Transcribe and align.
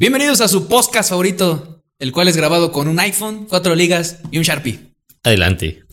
Bienvenidos 0.00 0.40
a 0.40 0.48
su 0.48 0.66
podcast 0.66 1.10
favorito, 1.10 1.84
el 1.98 2.10
cual 2.12 2.26
es 2.28 2.34
grabado 2.34 2.72
con 2.72 2.88
un 2.88 2.98
iPhone, 3.00 3.44
cuatro 3.46 3.74
ligas 3.74 4.16
y 4.30 4.38
un 4.38 4.44
Sharpie. 4.44 4.94
Adelante. 5.22 5.84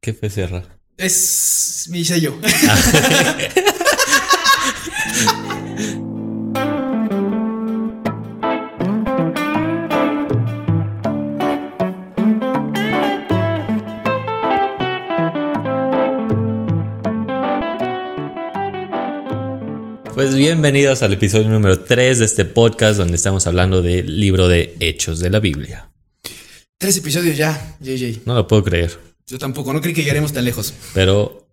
¿Qué 0.00 0.12
fue 0.12 0.28
Serra? 0.28 0.64
Es 0.96 1.86
mi 1.88 2.04
sello. 2.04 2.34
Pues 20.26 20.34
bienvenidos 20.34 21.04
al 21.04 21.12
episodio 21.12 21.48
número 21.48 21.78
3 21.78 22.18
de 22.18 22.24
este 22.24 22.44
podcast 22.44 22.98
donde 22.98 23.14
estamos 23.14 23.46
hablando 23.46 23.80
del 23.80 24.18
libro 24.18 24.48
de 24.48 24.74
Hechos 24.80 25.20
de 25.20 25.30
la 25.30 25.38
Biblia. 25.38 25.92
Tres 26.78 26.96
episodios 26.96 27.36
ya, 27.36 27.76
JJ. 27.78 28.22
No 28.24 28.34
lo 28.34 28.48
puedo 28.48 28.64
creer, 28.64 28.98
Yo 29.28 29.38
tampoco, 29.38 29.72
no 29.72 29.80
creí 29.80 29.94
que 29.94 30.00
llegaremos 30.00 30.32
tan 30.32 30.44
lejos. 30.44 30.74
pero 30.94 31.48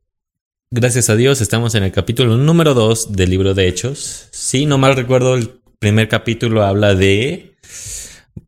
gracias 0.71 1.11
a 1.11 1.15
Dios 1.15 1.39
estamos 1.39 1.75
en 1.75 1.83
el 1.83 1.91
capítulo 1.91 2.35
número 2.35 2.73
2 2.73 3.11
del 3.11 3.29
libro 3.29 3.53
de 3.53 3.67
Hechos. 3.67 4.29
Si 4.31 4.65
no 4.65 4.79
mal 4.79 4.95
recuerdo, 4.95 5.35
el 5.35 5.51
primer 5.77 6.07
capítulo 6.09 6.63
habla 6.63 6.95
de 6.95 7.55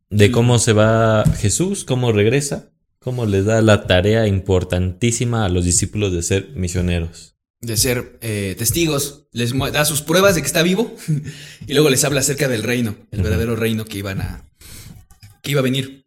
de 0.09 0.31
cómo 0.31 0.57
se 0.57 0.73
va 0.73 1.23
Jesús, 1.37 1.85
cómo 1.85 2.11
regresa, 2.11 2.71
cómo 2.97 3.27
les 3.27 3.45
da 3.45 3.61
la 3.61 3.85
tarea 3.85 4.25
importantísima 4.25 5.45
a 5.45 5.49
los 5.49 5.65
discípulos 5.65 6.11
de 6.13 6.23
ser 6.23 6.49
misioneros. 6.55 7.34
De 7.65 7.77
ser 7.77 8.19
eh, 8.21 8.55
testigos, 8.57 9.27
les 9.31 9.57
da 9.57 9.85
sus 9.85 10.01
pruebas 10.01 10.35
de 10.35 10.41
que 10.41 10.47
está 10.47 10.61
vivo 10.61 10.95
y 11.67 11.73
luego 11.73 11.89
les 11.89 12.03
habla 12.03 12.19
acerca 12.19 12.47
del 12.47 12.63
reino, 12.63 12.95
el 13.11 13.21
verdadero 13.21 13.55
reino 13.55 13.85
que 13.85 13.97
iban 13.97 14.21
a. 14.21 14.49
que 15.41 15.51
iba 15.51 15.61
a 15.61 15.63
venir. 15.63 16.05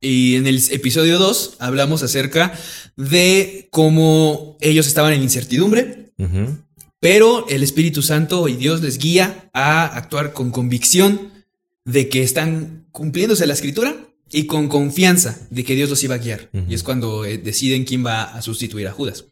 Y 0.00 0.36
en 0.36 0.46
el 0.46 0.62
episodio 0.70 1.18
2 1.18 1.56
hablamos 1.60 2.02
acerca 2.02 2.52
de 2.96 3.68
cómo 3.70 4.58
ellos 4.60 4.86
estaban 4.86 5.14
en 5.14 5.22
incertidumbre. 5.22 6.12
Pero 7.00 7.46
el 7.48 7.62
Espíritu 7.62 8.02
Santo 8.02 8.48
y 8.48 8.56
Dios 8.56 8.82
les 8.82 8.98
guía 8.98 9.50
a 9.52 9.84
actuar 9.84 10.32
con 10.32 10.50
convicción 10.50 11.32
de 11.84 12.08
que 12.08 12.22
están 12.22 12.86
cumpliéndose 12.92 13.46
la 13.46 13.54
escritura 13.54 13.96
y 14.30 14.46
con 14.46 14.68
confianza 14.68 15.38
de 15.50 15.64
que 15.64 15.74
Dios 15.74 15.90
los 15.90 16.02
iba 16.02 16.14
a 16.14 16.18
guiar. 16.18 16.50
Y 16.68 16.74
es 16.74 16.82
cuando 16.82 17.24
eh, 17.24 17.38
deciden 17.38 17.84
quién 17.84 18.04
va 18.04 18.24
a 18.24 18.42
sustituir 18.42 18.88
a 18.88 18.92
Judas. 18.92 19.26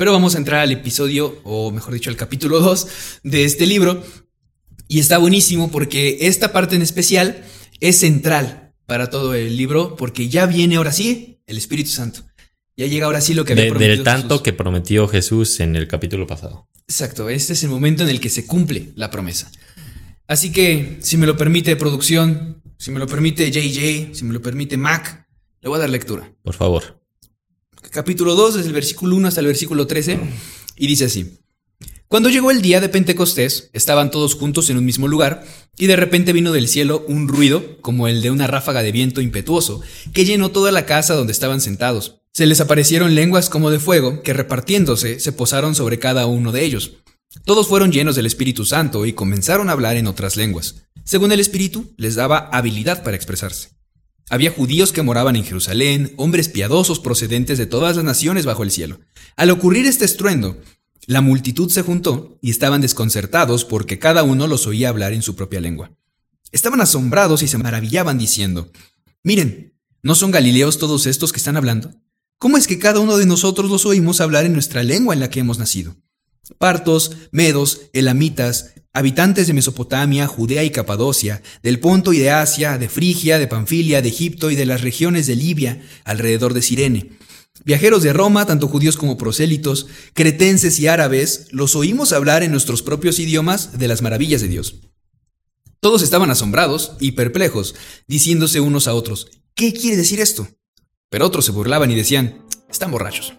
Pero 0.00 0.12
vamos 0.12 0.34
a 0.34 0.38
entrar 0.38 0.60
al 0.60 0.72
episodio, 0.72 1.42
o 1.44 1.70
mejor 1.70 1.92
dicho, 1.92 2.08
al 2.08 2.16
capítulo 2.16 2.60
2 2.60 2.88
de 3.22 3.44
este 3.44 3.66
libro. 3.66 4.02
Y 4.88 4.98
está 4.98 5.18
buenísimo 5.18 5.70
porque 5.70 6.16
esta 6.22 6.54
parte 6.54 6.74
en 6.74 6.80
especial 6.80 7.44
es 7.80 7.98
central 7.98 8.72
para 8.86 9.10
todo 9.10 9.34
el 9.34 9.58
libro 9.58 9.96
porque 9.96 10.30
ya 10.30 10.46
viene 10.46 10.76
ahora 10.76 10.90
sí 10.92 11.42
el 11.46 11.58
Espíritu 11.58 11.90
Santo. 11.90 12.22
Ya 12.78 12.86
llega 12.86 13.04
ahora 13.04 13.20
sí 13.20 13.34
lo 13.34 13.44
que 13.44 13.52
había 13.52 13.64
De- 13.66 13.70
prometido 13.72 13.96
del 13.96 14.04
tanto 14.04 14.28
Jesús. 14.36 14.42
que 14.42 14.52
prometió 14.54 15.06
Jesús 15.06 15.60
en 15.60 15.76
el 15.76 15.86
capítulo 15.86 16.26
pasado. 16.26 16.66
Exacto, 16.88 17.28
este 17.28 17.52
es 17.52 17.62
el 17.64 17.68
momento 17.68 18.02
en 18.02 18.08
el 18.08 18.20
que 18.20 18.30
se 18.30 18.46
cumple 18.46 18.92
la 18.94 19.10
promesa. 19.10 19.52
Así 20.26 20.50
que, 20.50 20.96
si 21.02 21.18
me 21.18 21.26
lo 21.26 21.36
permite 21.36 21.76
producción, 21.76 22.62
si 22.78 22.90
me 22.90 23.00
lo 23.00 23.06
permite 23.06 23.50
JJ, 23.50 24.14
si 24.14 24.24
me 24.24 24.32
lo 24.32 24.40
permite 24.40 24.78
Mac, 24.78 25.26
le 25.60 25.68
voy 25.68 25.76
a 25.76 25.80
dar 25.80 25.90
lectura. 25.90 26.32
Por 26.42 26.54
favor. 26.54 26.99
Capítulo 27.88 28.34
2, 28.34 28.54
desde 28.54 28.68
el 28.68 28.74
versículo 28.74 29.16
1 29.16 29.28
hasta 29.28 29.40
el 29.40 29.46
versículo 29.46 29.86
13, 29.86 30.20
y 30.76 30.86
dice 30.86 31.06
así. 31.06 31.38
Cuando 32.06 32.28
llegó 32.28 32.50
el 32.50 32.62
día 32.62 32.80
de 32.80 32.88
Pentecostés, 32.88 33.70
estaban 33.72 34.10
todos 34.10 34.34
juntos 34.34 34.68
en 34.68 34.76
un 34.76 34.84
mismo 34.84 35.08
lugar, 35.08 35.44
y 35.78 35.86
de 35.86 35.96
repente 35.96 36.32
vino 36.32 36.52
del 36.52 36.68
cielo 36.68 37.04
un 37.08 37.26
ruido, 37.26 37.80
como 37.80 38.06
el 38.06 38.20
de 38.20 38.30
una 38.30 38.46
ráfaga 38.46 38.82
de 38.82 38.92
viento 38.92 39.20
impetuoso, 39.20 39.80
que 40.12 40.24
llenó 40.24 40.50
toda 40.50 40.72
la 40.72 40.86
casa 40.86 41.14
donde 41.14 41.32
estaban 41.32 41.60
sentados. 41.60 42.20
Se 42.32 42.46
les 42.46 42.60
aparecieron 42.60 43.14
lenguas 43.14 43.48
como 43.48 43.70
de 43.70 43.80
fuego, 43.80 44.22
que 44.22 44.32
repartiéndose 44.32 45.18
se 45.18 45.32
posaron 45.32 45.74
sobre 45.74 45.98
cada 45.98 46.26
uno 46.26 46.52
de 46.52 46.64
ellos. 46.64 46.92
Todos 47.44 47.68
fueron 47.68 47.92
llenos 47.92 48.16
del 48.16 48.26
Espíritu 48.26 48.64
Santo 48.64 49.06
y 49.06 49.12
comenzaron 49.12 49.68
a 49.68 49.72
hablar 49.72 49.96
en 49.96 50.06
otras 50.06 50.36
lenguas. 50.36 50.82
Según 51.04 51.32
el 51.32 51.40
Espíritu, 51.40 51.92
les 51.96 52.14
daba 52.14 52.48
habilidad 52.52 53.02
para 53.02 53.16
expresarse. 53.16 53.79
Había 54.30 54.52
judíos 54.52 54.92
que 54.92 55.02
moraban 55.02 55.34
en 55.34 55.44
Jerusalén, 55.44 56.14
hombres 56.16 56.48
piadosos 56.48 57.00
procedentes 57.00 57.58
de 57.58 57.66
todas 57.66 57.96
las 57.96 58.04
naciones 58.04 58.46
bajo 58.46 58.62
el 58.62 58.70
cielo. 58.70 59.00
Al 59.36 59.50
ocurrir 59.50 59.86
este 59.86 60.04
estruendo, 60.04 60.56
la 61.06 61.20
multitud 61.20 61.68
se 61.68 61.82
juntó 61.82 62.38
y 62.40 62.50
estaban 62.50 62.80
desconcertados 62.80 63.64
porque 63.64 63.98
cada 63.98 64.22
uno 64.22 64.46
los 64.46 64.68
oía 64.68 64.88
hablar 64.88 65.14
en 65.14 65.22
su 65.22 65.34
propia 65.34 65.60
lengua. 65.60 65.90
Estaban 66.52 66.80
asombrados 66.80 67.42
y 67.42 67.48
se 67.48 67.58
maravillaban 67.58 68.18
diciendo, 68.18 68.70
Miren, 69.24 69.74
¿no 70.00 70.14
son 70.14 70.30
galileos 70.30 70.78
todos 70.78 71.06
estos 71.06 71.32
que 71.32 71.38
están 71.38 71.56
hablando? 71.56 71.92
¿Cómo 72.38 72.56
es 72.56 72.68
que 72.68 72.78
cada 72.78 73.00
uno 73.00 73.18
de 73.18 73.26
nosotros 73.26 73.68
los 73.68 73.84
oímos 73.84 74.20
hablar 74.20 74.46
en 74.46 74.52
nuestra 74.52 74.84
lengua 74.84 75.12
en 75.12 75.20
la 75.20 75.28
que 75.28 75.40
hemos 75.40 75.58
nacido? 75.58 75.96
Partos, 76.58 77.16
medos, 77.32 77.82
elamitas, 77.92 78.74
habitantes 78.92 79.46
de 79.46 79.52
Mesopotamia, 79.52 80.26
Judea 80.26 80.64
y 80.64 80.70
Capadocia, 80.70 81.42
del 81.62 81.78
Ponto 81.80 82.12
y 82.12 82.18
de 82.18 82.30
Asia, 82.30 82.78
de 82.78 82.88
Frigia, 82.88 83.38
de 83.38 83.46
Panfilia, 83.46 84.02
de 84.02 84.08
Egipto 84.08 84.50
y 84.50 84.56
de 84.56 84.66
las 84.66 84.80
regiones 84.80 85.26
de 85.26 85.36
Libia, 85.36 85.82
alrededor 86.04 86.54
de 86.54 86.62
Sirene. 86.62 87.10
Viajeros 87.64 88.02
de 88.02 88.12
Roma, 88.12 88.46
tanto 88.46 88.68
judíos 88.68 88.96
como 88.96 89.18
prosélitos, 89.18 89.86
cretenses 90.14 90.78
y 90.80 90.86
árabes, 90.86 91.48
los 91.50 91.76
oímos 91.76 92.12
hablar 92.12 92.42
en 92.42 92.52
nuestros 92.52 92.82
propios 92.82 93.18
idiomas 93.18 93.78
de 93.78 93.88
las 93.88 94.02
maravillas 94.02 94.40
de 94.40 94.48
Dios. 94.48 94.76
Todos 95.80 96.02
estaban 96.02 96.30
asombrados 96.30 96.92
y 97.00 97.12
perplejos, 97.12 97.74
diciéndose 98.06 98.60
unos 98.60 98.88
a 98.88 98.94
otros, 98.94 99.28
¿qué 99.54 99.72
quiere 99.72 99.96
decir 99.96 100.20
esto? 100.20 100.48
Pero 101.10 101.26
otros 101.26 101.44
se 101.44 101.52
burlaban 101.52 101.90
y 101.90 101.94
decían, 101.94 102.44
están 102.68 102.90
borrachos. 102.90 103.34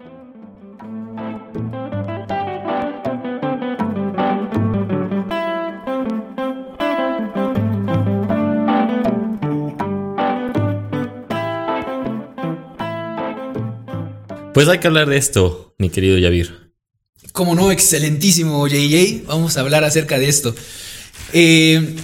Pues 14.54 14.68
hay 14.68 14.80
que 14.80 14.88
hablar 14.88 15.08
de 15.08 15.16
esto, 15.16 15.76
mi 15.78 15.90
querido 15.90 16.18
Yavir. 16.18 16.74
Como 17.32 17.56
no, 17.56 17.72
excelentísimo 17.72 18.68
JJ. 18.68 19.24
Vamos 19.26 19.56
a 19.56 19.62
hablar 19.62 19.86
acerca 19.86 20.20
de 20.20 20.28
esto. 20.28 20.54
Eh, 21.32 21.96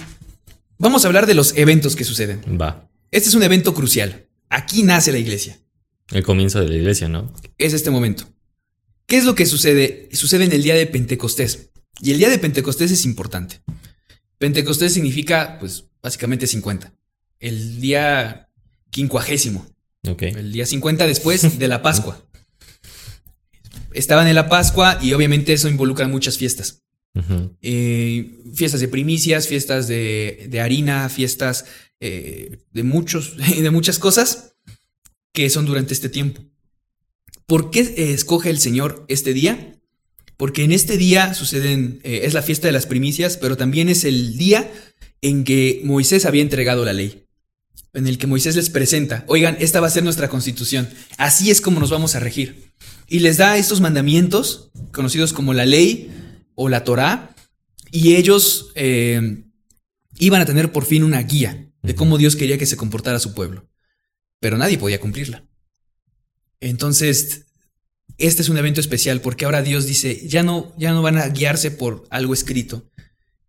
vamos 0.78 1.04
a 1.04 1.08
hablar 1.08 1.26
de 1.26 1.34
los 1.34 1.54
eventos 1.58 1.94
que 1.94 2.04
suceden. 2.04 2.40
Va. 2.58 2.88
Este 3.10 3.28
es 3.28 3.34
un 3.34 3.42
evento 3.42 3.74
crucial. 3.74 4.28
Aquí 4.48 4.82
nace 4.82 5.12
la 5.12 5.18
iglesia. 5.18 5.58
El 6.10 6.22
comienzo 6.22 6.58
de 6.60 6.68
la 6.68 6.76
iglesia, 6.76 7.06
¿no? 7.08 7.34
Es 7.58 7.74
este 7.74 7.90
momento. 7.90 8.24
¿Qué 9.06 9.18
es 9.18 9.26
lo 9.26 9.34
que 9.34 9.44
sucede? 9.44 10.08
Sucede 10.12 10.44
en 10.44 10.52
el 10.52 10.62
día 10.62 10.74
de 10.74 10.86
Pentecostés. 10.86 11.68
Y 12.00 12.12
el 12.12 12.18
día 12.18 12.30
de 12.30 12.38
Pentecostés 12.38 12.90
es 12.90 13.04
importante. 13.04 13.60
Pentecostés 14.38 14.94
significa, 14.94 15.58
pues, 15.60 15.84
básicamente 16.02 16.46
50. 16.46 16.94
El 17.40 17.82
día 17.82 18.48
quincuagésimo. 18.88 19.66
Ok. 20.08 20.22
El 20.22 20.52
día 20.52 20.64
50 20.64 21.06
después 21.06 21.58
de 21.58 21.68
la 21.68 21.82
Pascua. 21.82 22.24
Estaban 23.92 24.28
en 24.28 24.34
la 24.34 24.48
Pascua 24.48 24.98
y 25.02 25.12
obviamente 25.12 25.52
eso 25.52 25.68
involucra 25.68 26.08
muchas 26.08 26.38
fiestas. 26.38 26.82
Eh, 27.62 28.38
fiestas 28.54 28.80
de 28.80 28.86
primicias, 28.86 29.48
fiestas 29.48 29.88
de, 29.88 30.46
de 30.48 30.60
harina, 30.60 31.08
fiestas 31.08 31.64
eh, 32.00 32.58
de, 32.70 32.82
muchos, 32.84 33.36
de 33.60 33.70
muchas 33.70 33.98
cosas 33.98 34.54
que 35.32 35.50
son 35.50 35.66
durante 35.66 35.94
este 35.94 36.08
tiempo. 36.08 36.42
¿Por 37.46 37.70
qué 37.70 38.12
escoge 38.12 38.50
el 38.50 38.60
Señor 38.60 39.04
este 39.08 39.32
día? 39.32 39.80
Porque 40.36 40.62
en 40.62 40.72
este 40.72 40.96
día 40.96 41.34
suceden, 41.34 42.00
eh, 42.04 42.20
es 42.24 42.34
la 42.34 42.42
fiesta 42.42 42.68
de 42.68 42.72
las 42.72 42.86
primicias, 42.86 43.36
pero 43.36 43.56
también 43.56 43.88
es 43.88 44.04
el 44.04 44.36
día 44.36 44.70
en 45.20 45.44
que 45.44 45.80
Moisés 45.84 46.26
había 46.26 46.42
entregado 46.42 46.84
la 46.84 46.92
ley. 46.92 47.27
En 47.94 48.06
el 48.06 48.18
que 48.18 48.26
Moisés 48.26 48.54
les 48.54 48.70
presenta, 48.70 49.24
oigan, 49.28 49.56
esta 49.60 49.80
va 49.80 49.86
a 49.86 49.90
ser 49.90 50.04
nuestra 50.04 50.28
constitución, 50.28 50.88
así 51.16 51.50
es 51.50 51.60
como 51.60 51.80
nos 51.80 51.90
vamos 51.90 52.14
a 52.14 52.20
regir. 52.20 52.72
Y 53.08 53.20
les 53.20 53.38
da 53.38 53.56
estos 53.56 53.80
mandamientos, 53.80 54.70
conocidos 54.92 55.32
como 55.32 55.54
la 55.54 55.64
ley 55.64 56.10
o 56.54 56.68
la 56.68 56.84
Torá, 56.84 57.34
y 57.90 58.16
ellos 58.16 58.70
eh, 58.74 59.42
iban 60.18 60.42
a 60.42 60.46
tener 60.46 60.70
por 60.72 60.84
fin 60.84 61.02
una 61.02 61.22
guía 61.22 61.70
de 61.82 61.94
cómo 61.94 62.18
Dios 62.18 62.36
quería 62.36 62.58
que 62.58 62.66
se 62.66 62.76
comportara 62.76 63.18
su 63.18 63.34
pueblo. 63.34 63.68
Pero 64.40 64.58
nadie 64.58 64.78
podía 64.78 65.00
cumplirla. 65.00 65.44
Entonces, 66.60 67.46
este 68.18 68.42
es 68.42 68.48
un 68.48 68.58
evento 68.58 68.80
especial 68.80 69.20
porque 69.20 69.44
ahora 69.44 69.62
Dios 69.62 69.86
dice, 69.86 70.26
ya 70.28 70.42
no, 70.42 70.74
ya 70.76 70.92
no 70.92 71.02
van 71.02 71.18
a 71.18 71.28
guiarse 71.28 71.70
por 71.70 72.06
algo 72.10 72.34
escrito 72.34 72.90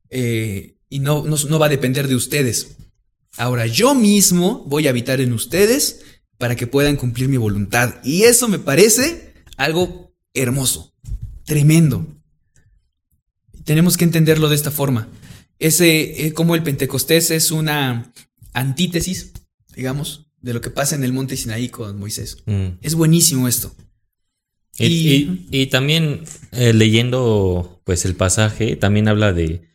eh, 0.09 0.77
y 0.89 0.99
no, 0.99 1.23
no, 1.23 1.35
no 1.35 1.59
va 1.59 1.65
a 1.65 1.69
depender 1.69 2.07
de 2.07 2.15
ustedes. 2.15 2.77
Ahora 3.39 3.65
yo 3.67 3.95
mismo 3.95 4.63
voy 4.67 4.85
a 4.87 4.89
habitar 4.91 5.21
en 5.21 5.33
ustedes 5.33 6.01
para 6.37 6.55
que 6.55 6.67
puedan 6.67 6.95
cumplir 6.97 7.27
mi 7.29 7.37
voluntad. 7.37 7.95
Y 8.03 8.23
eso 8.23 8.47
me 8.47 8.59
parece 8.59 9.33
algo 9.57 10.13
hermoso, 10.33 10.93
tremendo. 11.45 12.05
Tenemos 13.63 13.97
que 13.97 14.03
entenderlo 14.05 14.49
de 14.49 14.55
esta 14.55 14.71
forma. 14.71 15.07
ese, 15.61 16.25
eh, 16.25 16.33
como 16.33 16.55
el 16.55 16.63
Pentecostés 16.63 17.31
es 17.31 17.51
una 17.51 18.13
antítesis, 18.53 19.33
digamos, 19.75 20.27
de 20.41 20.53
lo 20.53 20.61
que 20.61 20.69
pasa 20.69 20.95
en 20.95 21.03
el 21.03 21.11
monte 21.11 21.35
Sinaí 21.35 21.67
con 21.67 21.99
Moisés. 21.99 22.37
Mm. 22.45 22.77
Es 22.81 22.95
buenísimo 22.95 23.45
esto. 23.49 23.75
Y, 24.77 24.85
Y- 24.85 25.47
y- 25.51 25.63
y 25.63 25.65
también 25.67 26.23
eh, 26.53 26.71
leyendo 26.71 27.81
pues 27.83 28.05
el 28.05 28.15
pasaje, 28.15 28.77
también 28.77 29.09
habla 29.09 29.33
de, 29.33 29.67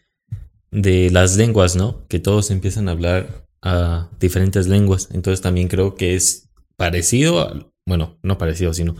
de 0.70 1.10
las 1.10 1.36
lenguas, 1.36 1.76
¿no? 1.76 2.06
Que 2.08 2.18
todos 2.18 2.50
empiezan 2.50 2.88
a 2.88 2.92
hablar 2.92 3.43
a 3.64 4.10
diferentes 4.20 4.66
lenguas. 4.68 5.08
Entonces 5.12 5.40
también 5.40 5.66
creo 5.68 5.94
que 5.96 6.14
es 6.14 6.48
parecido, 6.76 7.40
a- 7.40 7.72
bueno, 7.86 8.18
no 8.22 8.38
parecido, 8.38 8.72
sino 8.74 8.94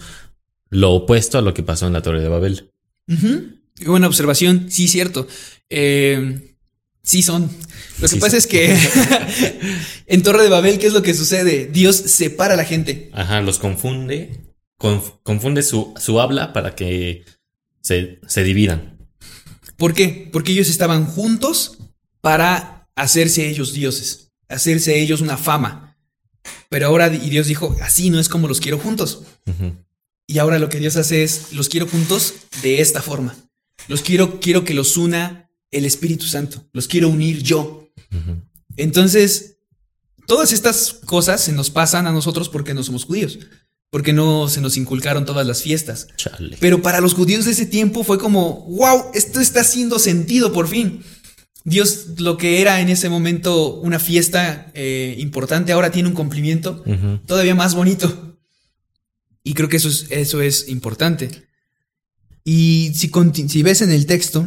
lo 0.71 0.93
opuesto 0.93 1.39
a 1.39 1.43
lo 1.43 1.55
que 1.55 1.63
pasó 1.63 1.87
en 1.87 1.93
la 1.93 2.03
Torre 2.03 2.21
de 2.21 2.29
Babel. 2.29 2.73
Qué 3.07 3.89
buena 3.89 4.07
observación. 4.09 4.67
Sí, 4.71 4.89
cierto. 4.89 5.27
Eh, 5.71 6.57
sí 7.03 7.23
son. 7.23 7.43
Lo 7.99 8.03
que 8.03 8.09
Sí 8.09 8.17
pasa 8.17 8.31
son. 8.31 8.39
es 8.39 8.47
que 8.47 8.77
en 10.07 10.23
Torre 10.23 10.43
de 10.45 10.49
Babel, 10.49 10.79
¿qué 10.79 10.87
es 10.87 10.93
lo 10.93 11.03
que 11.03 11.15
sucede? 11.15 11.67
Dios 11.67 11.97
separa 11.97 12.55
a 12.55 12.57
la 12.57 12.65
gente. 12.65 13.11
Ajá, 13.13 13.41
los 13.43 13.59
confunde, 13.59 14.41
conf- 14.79 15.19
confunde 15.23 15.63
su, 15.63 15.93
su 15.99 16.21
habla 16.21 16.53
para 16.53 16.75
que 16.75 17.25
se, 17.81 18.21
se 18.27 18.43
dividan. 18.45 18.99
¿Por 19.77 19.93
qué? 19.93 20.29
Porque 20.33 20.53
ellos 20.53 20.69
estaban 20.71 21.05
juntos 21.07 21.79
para 22.21 22.89
hacerse 22.97 23.49
ellos 23.49 23.73
dioses, 23.73 24.24
hacerse 24.49 25.00
ellos 25.00 25.20
una 25.20 25.37
fama. 25.37 25.96
Pero 26.69 26.87
ahora 26.87 27.12
y 27.12 27.31
Dios 27.31 27.46
dijo, 27.46 27.76
así 27.82 28.11
no 28.11 28.19
es 28.19 28.29
como 28.29 28.49
los 28.49 28.61
quiero 28.61 28.79
juntos. 28.79 29.23
Y 30.26 30.38
ahora 30.38 30.58
lo 30.58 30.69
que 30.69 30.81
Dios 30.81 30.96
hace 30.96 31.23
es, 31.23 31.52
los 31.52 31.69
quiero 31.69 31.87
juntos 31.87 32.35
de 32.62 32.81
esta 32.81 33.02
forma. 33.02 33.37
Los 33.88 34.02
quiero, 34.02 34.41
quiero 34.41 34.64
que 34.64 34.75
los 34.75 34.96
una 34.96 35.50
el 35.70 35.85
Espíritu 35.85 36.26
Santo. 36.26 36.64
Los 36.73 36.88
quiero 36.88 37.08
unir 37.08 37.43
yo. 37.43 37.91
Entonces, 38.76 39.56
todas 40.26 40.52
estas 40.52 40.94
cosas 41.05 41.43
se 41.43 41.52
nos 41.52 41.70
pasan 41.70 42.06
a 42.06 42.12
nosotros 42.12 42.49
porque 42.49 42.75
no 42.75 42.82
somos 42.82 43.05
judíos, 43.05 43.38
porque 43.91 44.12
no 44.12 44.49
se 44.49 44.61
nos 44.61 44.76
inculcaron 44.76 45.25
todas 45.25 45.46
las 45.46 45.62
fiestas. 45.62 46.08
Chale. 46.17 46.56
Pero 46.61 46.82
para 46.82 47.00
los 47.00 47.14
judíos 47.14 47.44
de 47.44 47.52
ese 47.52 47.67
tiempo 47.67 48.05
fue 48.05 48.19
como, 48.19 48.67
wow, 48.67 49.11
esto 49.14 49.41
está 49.41 49.61
haciendo 49.61 49.99
sentido 49.99 50.52
por 50.52 50.69
fin. 50.69 51.02
Dios, 51.65 52.09
lo 52.19 52.37
que 52.37 52.61
era 52.61 52.81
en 52.81 52.91
ese 52.91 53.09
momento 53.09 53.75
una 53.77 53.99
fiesta 53.99 54.71
eh, 54.75 55.17
importante, 55.19 55.73
ahora 55.73 55.91
tiene 55.91 56.11
un 56.11 56.15
cumplimiento 56.15 56.85
todavía 57.27 57.55
más 57.55 57.75
bonito. 57.75 58.37
Y 59.43 59.55
creo 59.55 59.69
que 59.69 59.79
eso 59.79 59.89
es, 59.89 60.07
eso 60.11 60.43
es 60.43 60.69
importante. 60.69 61.47
Y 62.45 62.93
si, 62.95 63.11
ves 63.63 63.81
en 63.81 63.91
el 63.91 64.05
texto, 64.05 64.47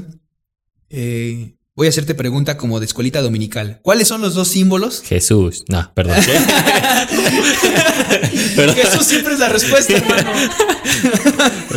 eh, 0.90 1.56
voy 1.76 1.88
a 1.88 1.90
hacerte 1.90 2.14
pregunta 2.14 2.56
como 2.56 2.80
de 2.80 2.86
escuelita 2.86 3.24
dominical. 3.24 3.80
¿Cuáles 3.82 4.08
son 4.08 4.22
los 4.22 4.36
dos 4.36 4.50
símbolos? 4.50 5.02
Jesús. 5.04 5.66
No, 5.70 5.92
perdón. 5.96 6.18
Perdón. 8.56 8.76
Jesús 8.76 9.08
siempre 9.08 9.34
es 9.34 9.40
la 9.40 9.50
respuesta, 9.50 9.98
hermano. 9.98 10.32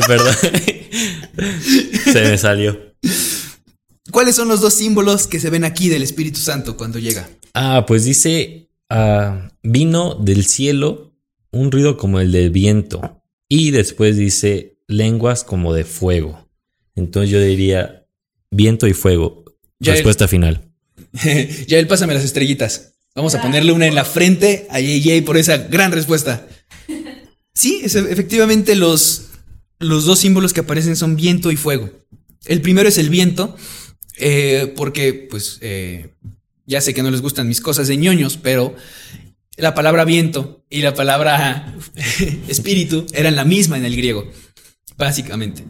Perdón. 0.06 0.36
Se 2.12 2.22
me 2.22 2.36
salió. 2.36 2.78
¿Cuáles 4.10 4.36
son 4.36 4.48
los 4.48 4.60
dos 4.60 4.74
símbolos 4.74 5.26
que 5.26 5.40
se 5.40 5.50
ven 5.50 5.64
aquí 5.64 5.88
del 5.88 6.02
Espíritu 6.02 6.40
Santo 6.40 6.76
cuando 6.76 6.98
llega? 6.98 7.28
Ah, 7.54 7.84
pues 7.86 8.04
dice, 8.04 8.68
ah, 8.88 9.50
vino 9.62 10.14
del 10.14 10.44
cielo 10.46 11.12
un 11.52 11.70
ruido 11.72 11.96
como 11.96 12.20
el 12.20 12.32
del 12.32 12.50
viento. 12.50 13.22
Y 13.48 13.70
después 13.72 14.16
dice 14.16 14.78
lenguas 14.86 15.44
como 15.44 15.74
de 15.74 15.84
fuego. 15.84 16.48
Entonces 16.94 17.30
yo 17.30 17.40
diría 17.40 18.06
viento 18.50 18.86
y 18.86 18.92
fuego. 18.92 19.44
Respuesta 19.80 20.28
final. 20.28 20.62
ya 21.66 21.78
él 21.78 21.86
pásame 21.86 22.14
las 22.14 22.24
estrellitas. 22.24 22.94
Vamos 23.14 23.34
a 23.34 23.42
ponerle 23.42 23.72
una 23.72 23.86
en 23.86 23.94
la 23.96 24.04
frente 24.04 24.68
a 24.70 24.78
JJ 24.80 25.22
por 25.24 25.36
esa 25.36 25.56
gran 25.58 25.92
respuesta. 25.92 26.46
Sí, 27.52 27.80
es- 27.82 27.94
efectivamente 27.96 28.74
los, 28.74 29.24
los 29.80 30.04
dos 30.06 30.20
símbolos 30.20 30.52
que 30.54 30.60
aparecen 30.60 30.96
son 30.96 31.16
viento 31.16 31.50
y 31.50 31.56
fuego. 31.56 31.90
El 32.46 32.62
primero 32.62 32.88
es 32.88 32.96
el 32.96 33.10
viento, 33.10 33.54
eh, 34.20 34.72
porque 34.76 35.26
pues 35.30 35.58
eh, 35.60 36.10
ya 36.66 36.80
sé 36.80 36.94
que 36.94 37.02
no 37.02 37.10
les 37.10 37.22
gustan 37.22 37.48
mis 37.48 37.60
cosas 37.60 37.88
de 37.88 37.96
ñoños, 37.96 38.36
pero 38.36 38.74
la 39.56 39.74
palabra 39.74 40.04
viento 40.04 40.64
y 40.70 40.82
la 40.82 40.94
palabra 40.94 41.74
espíritu 42.48 43.06
eran 43.12 43.36
la 43.36 43.44
misma 43.44 43.76
en 43.76 43.84
el 43.84 43.96
griego, 43.96 44.30
básicamente. 44.96 45.64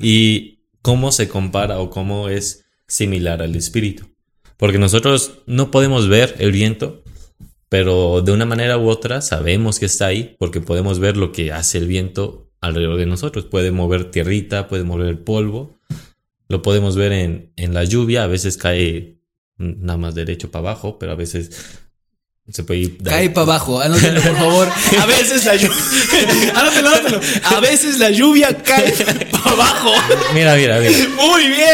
¿Y 0.00 0.58
cómo 0.82 1.12
se 1.12 1.28
compara 1.28 1.78
o 1.78 1.90
cómo 1.90 2.28
es 2.28 2.64
similar 2.86 3.42
al 3.42 3.56
espíritu? 3.56 4.14
Porque 4.56 4.78
nosotros 4.78 5.32
no 5.46 5.70
podemos 5.70 6.08
ver 6.08 6.36
el 6.38 6.52
viento, 6.52 7.02
pero 7.68 8.22
de 8.22 8.32
una 8.32 8.46
manera 8.46 8.78
u 8.78 8.88
otra 8.88 9.20
sabemos 9.20 9.78
que 9.78 9.86
está 9.86 10.06
ahí 10.06 10.36
porque 10.38 10.60
podemos 10.60 10.98
ver 10.98 11.16
lo 11.16 11.32
que 11.32 11.52
hace 11.52 11.78
el 11.78 11.86
viento 11.86 12.50
alrededor 12.60 12.98
de 12.98 13.06
nosotros. 13.06 13.46
Puede 13.46 13.72
mover 13.72 14.10
tierrita, 14.10 14.68
puede 14.68 14.84
mover 14.84 15.24
polvo. 15.24 15.78
Lo 16.48 16.62
podemos 16.62 16.96
ver 16.96 17.12
en, 17.12 17.52
en 17.56 17.74
la 17.74 17.84
lluvia, 17.84 18.24
a 18.24 18.26
veces 18.26 18.56
cae 18.56 19.18
nada 19.56 19.98
más 19.98 20.14
derecho 20.14 20.50
para 20.50 20.70
abajo, 20.70 20.98
pero 20.98 21.12
a 21.12 21.16
veces 21.16 21.50
se 22.50 22.62
puede 22.62 22.80
ir... 22.80 22.98
Cae 23.02 23.30
para 23.30 23.44
abajo, 23.44 23.80
anótelo 23.80 24.20
por 24.20 24.36
favor. 24.36 24.68
A 25.00 25.06
veces 25.06 25.46
la 25.46 25.56
lluvia. 25.56 26.52
anótelo, 26.54 26.88
anótelo. 26.90 27.20
A 27.44 27.60
veces 27.60 27.98
la 27.98 28.10
lluvia 28.10 28.54
cae 28.62 28.92
para 29.32 29.50
abajo. 29.50 29.92
Mira, 30.34 30.54
mira, 30.56 30.78
mira. 30.78 30.92
Muy 31.16 31.46
bien. 31.46 31.68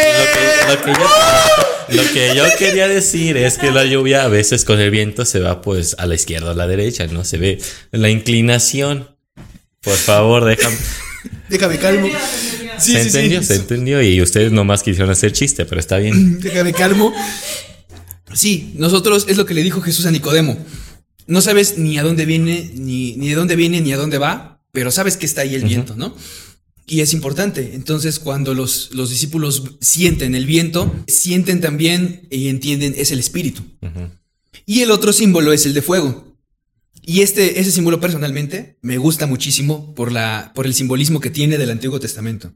Lo 0.68 0.80
que, 0.80 0.90
lo 0.90 0.94
que 0.94 1.00
yo, 1.00 2.02
lo 2.02 2.12
que 2.12 2.34
yo 2.36 2.56
quería 2.56 2.86
decir 2.86 3.36
es 3.36 3.58
que 3.58 3.72
la 3.72 3.84
lluvia 3.84 4.22
a 4.22 4.28
veces 4.28 4.64
con 4.64 4.78
el 4.78 4.92
viento 4.92 5.24
se 5.24 5.40
va 5.40 5.60
pues 5.60 5.96
a 5.98 6.06
la 6.06 6.14
izquierda 6.14 6.50
o 6.50 6.52
a 6.52 6.54
la 6.54 6.68
derecha, 6.68 7.08
¿no? 7.08 7.24
Se 7.24 7.38
ve 7.38 7.58
la 7.90 8.08
inclinación. 8.08 9.16
Por 9.80 9.96
favor, 9.96 10.44
déjame. 10.44 10.76
Déjame 11.48 11.78
calmo. 11.78 12.08
Sí, 12.80 12.92
se 12.92 13.02
sí, 13.02 13.06
entendió, 13.08 13.40
sí. 13.40 13.46
se 13.46 13.56
entendió. 13.56 14.02
Y 14.02 14.20
ustedes 14.22 14.52
nomás 14.52 14.82
quisieron 14.82 15.10
hacer 15.10 15.32
chiste, 15.32 15.64
pero 15.66 15.80
está 15.80 15.98
bien. 15.98 16.40
Déjame 16.42 16.72
calmo. 16.72 17.12
Sí, 18.32 18.72
nosotros 18.76 19.26
es 19.28 19.36
lo 19.36 19.46
que 19.46 19.54
le 19.54 19.62
dijo 19.62 19.80
Jesús 19.80 20.06
a 20.06 20.10
Nicodemo. 20.10 20.56
No 21.26 21.40
sabes 21.40 21.78
ni 21.78 21.98
a 21.98 22.02
dónde 22.02 22.26
viene, 22.26 22.70
ni, 22.74 23.16
ni 23.16 23.28
de 23.28 23.34
dónde 23.34 23.56
viene, 23.56 23.80
ni 23.80 23.92
a 23.92 23.96
dónde 23.96 24.18
va, 24.18 24.62
pero 24.72 24.90
sabes 24.90 25.16
que 25.16 25.26
está 25.26 25.42
ahí 25.42 25.54
el 25.54 25.64
viento, 25.64 25.96
¿no? 25.96 26.16
Y 26.86 27.02
es 27.02 27.12
importante. 27.12 27.74
Entonces, 27.74 28.18
cuando 28.18 28.52
los, 28.52 28.90
los 28.92 29.10
discípulos 29.10 29.62
sienten 29.80 30.34
el 30.34 30.46
viento, 30.46 30.92
sienten 31.06 31.60
también 31.60 32.26
y 32.30 32.48
entienden 32.48 32.94
es 32.96 33.12
el 33.12 33.20
espíritu. 33.20 33.62
Y 34.66 34.80
el 34.80 34.90
otro 34.90 35.12
símbolo 35.12 35.52
es 35.52 35.66
el 35.66 35.74
de 35.74 35.82
fuego. 35.82 36.36
Y 37.02 37.22
este, 37.22 37.60
ese 37.60 37.70
símbolo 37.70 38.00
personalmente 38.00 38.78
me 38.82 38.98
gusta 38.98 39.26
muchísimo 39.26 39.94
por, 39.94 40.12
la, 40.12 40.52
por 40.54 40.66
el 40.66 40.74
simbolismo 40.74 41.20
que 41.20 41.30
tiene 41.30 41.58
del 41.58 41.70
Antiguo 41.70 42.00
Testamento. 42.00 42.52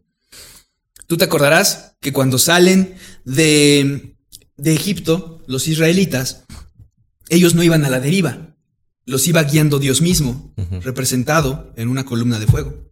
Tú 1.06 1.16
te 1.16 1.24
acordarás 1.24 1.96
que 2.00 2.12
cuando 2.12 2.38
salen 2.38 2.94
de, 3.24 4.16
de 4.56 4.74
Egipto, 4.74 5.42
los 5.46 5.68
israelitas, 5.68 6.44
ellos 7.28 7.54
no 7.54 7.62
iban 7.62 7.84
a 7.84 7.90
la 7.90 8.00
deriva, 8.00 8.56
los 9.06 9.26
iba 9.26 9.42
guiando 9.42 9.78
Dios 9.78 10.00
mismo, 10.00 10.54
representado 10.82 11.72
en 11.76 11.88
una 11.88 12.04
columna 12.04 12.38
de 12.38 12.46
fuego. 12.46 12.90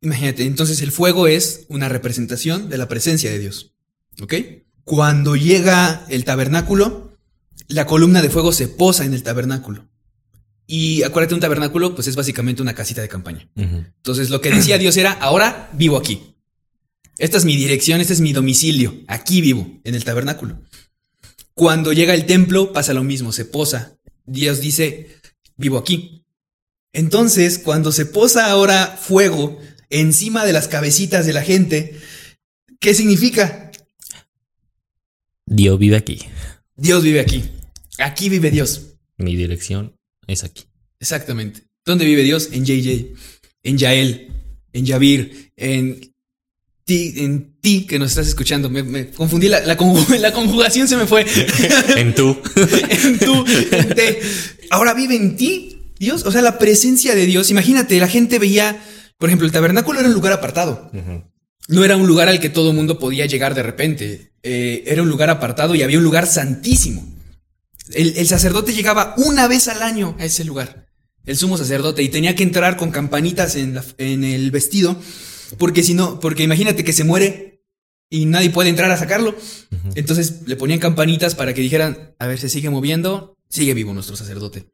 Imagínate, 0.00 0.44
entonces 0.44 0.80
el 0.82 0.92
fuego 0.92 1.26
es 1.26 1.66
una 1.68 1.88
representación 1.88 2.68
de 2.68 2.78
la 2.78 2.88
presencia 2.88 3.30
de 3.30 3.38
Dios. 3.38 3.74
¿Ok? 4.20 4.34
Cuando 4.84 5.36
llega 5.36 6.06
el 6.08 6.24
tabernáculo, 6.24 7.16
la 7.66 7.86
columna 7.86 8.22
de 8.22 8.30
fuego 8.30 8.52
se 8.52 8.68
posa 8.68 9.04
en 9.04 9.12
el 9.12 9.22
tabernáculo. 9.22 9.88
Y 10.70 11.02
acuérdate, 11.02 11.34
un 11.34 11.40
tabernáculo, 11.40 11.94
pues 11.94 12.08
es 12.08 12.14
básicamente 12.14 12.60
una 12.60 12.74
casita 12.74 13.00
de 13.00 13.08
campaña. 13.08 13.48
Entonces 13.56 14.28
lo 14.28 14.42
que 14.42 14.50
decía 14.50 14.76
Dios 14.76 14.98
era, 14.98 15.12
ahora 15.12 15.70
vivo 15.72 15.96
aquí. 15.96 16.34
Esta 17.16 17.38
es 17.38 17.46
mi 17.46 17.56
dirección, 17.56 18.02
este 18.02 18.12
es 18.12 18.20
mi 18.20 18.34
domicilio. 18.34 18.94
Aquí 19.08 19.40
vivo, 19.40 19.80
en 19.84 19.94
el 19.94 20.04
tabernáculo. 20.04 20.60
Cuando 21.54 21.94
llega 21.94 22.12
el 22.12 22.26
templo, 22.26 22.74
pasa 22.74 22.92
lo 22.92 23.02
mismo, 23.02 23.32
se 23.32 23.46
posa. 23.46 23.98
Dios 24.26 24.60
dice, 24.60 25.16
vivo 25.56 25.78
aquí. 25.78 26.26
Entonces, 26.92 27.58
cuando 27.58 27.90
se 27.90 28.04
posa 28.04 28.50
ahora 28.50 28.98
fuego 29.00 29.58
encima 29.88 30.44
de 30.44 30.52
las 30.52 30.68
cabecitas 30.68 31.24
de 31.24 31.32
la 31.32 31.42
gente, 31.42 31.98
¿qué 32.78 32.92
significa? 32.92 33.72
Dios 35.46 35.78
vive 35.78 35.96
aquí. 35.96 36.20
Dios 36.76 37.02
vive 37.02 37.20
aquí. 37.20 37.42
Aquí 37.98 38.28
vive 38.28 38.50
Dios. 38.50 38.98
Mi 39.16 39.34
dirección 39.34 39.97
es 40.28 40.44
aquí. 40.44 40.64
Exactamente. 41.00 41.62
¿Dónde 41.84 42.04
vive 42.04 42.22
Dios? 42.22 42.50
En 42.52 42.64
JJ, 42.64 43.14
en 43.64 43.78
Yael, 43.78 44.28
en 44.72 44.84
Yavir, 44.86 45.52
en 45.56 46.12
ti, 46.84 47.14
en 47.16 47.58
ti 47.60 47.86
que 47.86 47.98
nos 47.98 48.10
estás 48.10 48.28
escuchando. 48.28 48.68
Me, 48.70 48.82
me 48.82 49.10
confundí, 49.10 49.48
la, 49.48 49.60
la 49.60 49.76
conju- 49.76 50.18
la 50.20 50.32
conjugación 50.32 50.86
se 50.88 50.96
me 50.96 51.06
fue. 51.06 51.24
En 51.96 52.14
tú. 52.14 52.36
en 52.90 53.18
tú, 53.18 53.44
en 53.72 53.88
te. 53.94 54.20
Ahora 54.70 54.94
vive 54.94 55.16
en 55.16 55.36
ti, 55.36 55.92
Dios. 55.98 56.24
O 56.26 56.32
sea, 56.32 56.42
la 56.42 56.58
presencia 56.58 57.14
de 57.14 57.26
Dios. 57.26 57.50
Imagínate, 57.50 57.98
la 57.98 58.08
gente 58.08 58.38
veía, 58.38 58.82
por 59.18 59.28
ejemplo, 59.28 59.46
el 59.46 59.52
tabernáculo 59.52 59.98
era 60.00 60.08
un 60.08 60.14
lugar 60.14 60.32
apartado. 60.32 60.90
No 61.68 61.84
era 61.84 61.96
un 61.96 62.06
lugar 62.06 62.28
al 62.28 62.40
que 62.40 62.48
todo 62.48 62.70
el 62.70 62.76
mundo 62.76 62.98
podía 62.98 63.26
llegar 63.26 63.54
de 63.54 63.62
repente. 63.62 64.32
Eh, 64.42 64.84
era 64.86 65.02
un 65.02 65.08
lugar 65.08 65.28
apartado 65.30 65.74
y 65.74 65.82
había 65.82 65.98
un 65.98 66.04
lugar 66.04 66.26
santísimo. 66.26 67.06
El, 67.94 68.16
el, 68.16 68.26
sacerdote 68.26 68.72
llegaba 68.72 69.14
una 69.16 69.48
vez 69.48 69.68
al 69.68 69.82
año 69.82 70.16
a 70.18 70.24
ese 70.24 70.44
lugar, 70.44 70.88
el 71.24 71.36
sumo 71.36 71.56
sacerdote, 71.56 72.02
y 72.02 72.08
tenía 72.08 72.34
que 72.34 72.42
entrar 72.42 72.76
con 72.76 72.90
campanitas 72.90 73.56
en, 73.56 73.74
la, 73.74 73.84
en 73.98 74.24
el 74.24 74.50
vestido, 74.50 74.96
porque 75.58 75.82
si 75.82 75.94
no, 75.94 76.20
porque 76.20 76.42
imagínate 76.42 76.84
que 76.84 76.92
se 76.92 77.04
muere 77.04 77.48
y 78.10 78.26
nadie 78.26 78.50
puede 78.50 78.70
entrar 78.70 78.90
a 78.90 78.96
sacarlo. 78.96 79.30
Uh 79.30 79.74
-huh. 79.74 79.92
Entonces 79.94 80.42
le 80.46 80.56
ponían 80.56 80.78
campanitas 80.80 81.34
para 81.34 81.54
que 81.54 81.62
dijeran, 81.62 82.14
a 82.18 82.26
ver, 82.26 82.38
se 82.38 82.48
sigue 82.48 82.70
moviendo, 82.70 83.36
sigue 83.48 83.74
vivo 83.74 83.94
nuestro 83.94 84.16
sacerdote. 84.16 84.70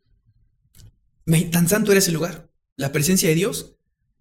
Tan 1.51 1.69
santo 1.69 1.91
era 1.91 1.99
ese 1.99 2.13
lugar, 2.13 2.51
la 2.77 2.93
presencia 2.93 3.29
de 3.29 3.35
Dios. 3.35 3.77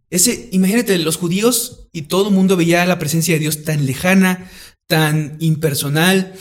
Ese, 0.10 0.50
imagínate, 0.52 0.98
los 1.00 1.18
judíos 1.18 1.90
y 1.92 2.04
todo 2.04 2.30
el 2.30 2.36
mundo 2.36 2.56
veía 2.56 2.86
la 2.86 3.00
presencia 3.00 3.34
de 3.34 3.40
Dios 3.40 3.64
tan 3.64 3.86
lejana, 3.86 4.50
tan 4.88 5.38
impersonal, 5.40 6.34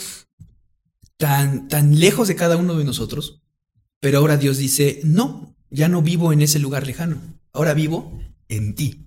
tan, 1.17 1.69
tan 1.69 1.99
lejos 1.99 2.29
de 2.29 2.37
cada 2.37 2.57
uno 2.57 2.77
de 2.77 2.85
nosotros. 2.85 3.43
Pero 4.01 4.19
ahora 4.19 4.37
Dios 4.37 4.59
dice, 4.59 5.01
no, 5.05 5.57
ya 5.71 5.89
no 5.89 6.03
vivo 6.03 6.33
en 6.33 6.43
ese 6.43 6.59
lugar 6.59 6.87
lejano, 6.87 7.21
ahora 7.53 7.75
vivo 7.75 8.21
en 8.49 8.75
ti. 8.75 9.07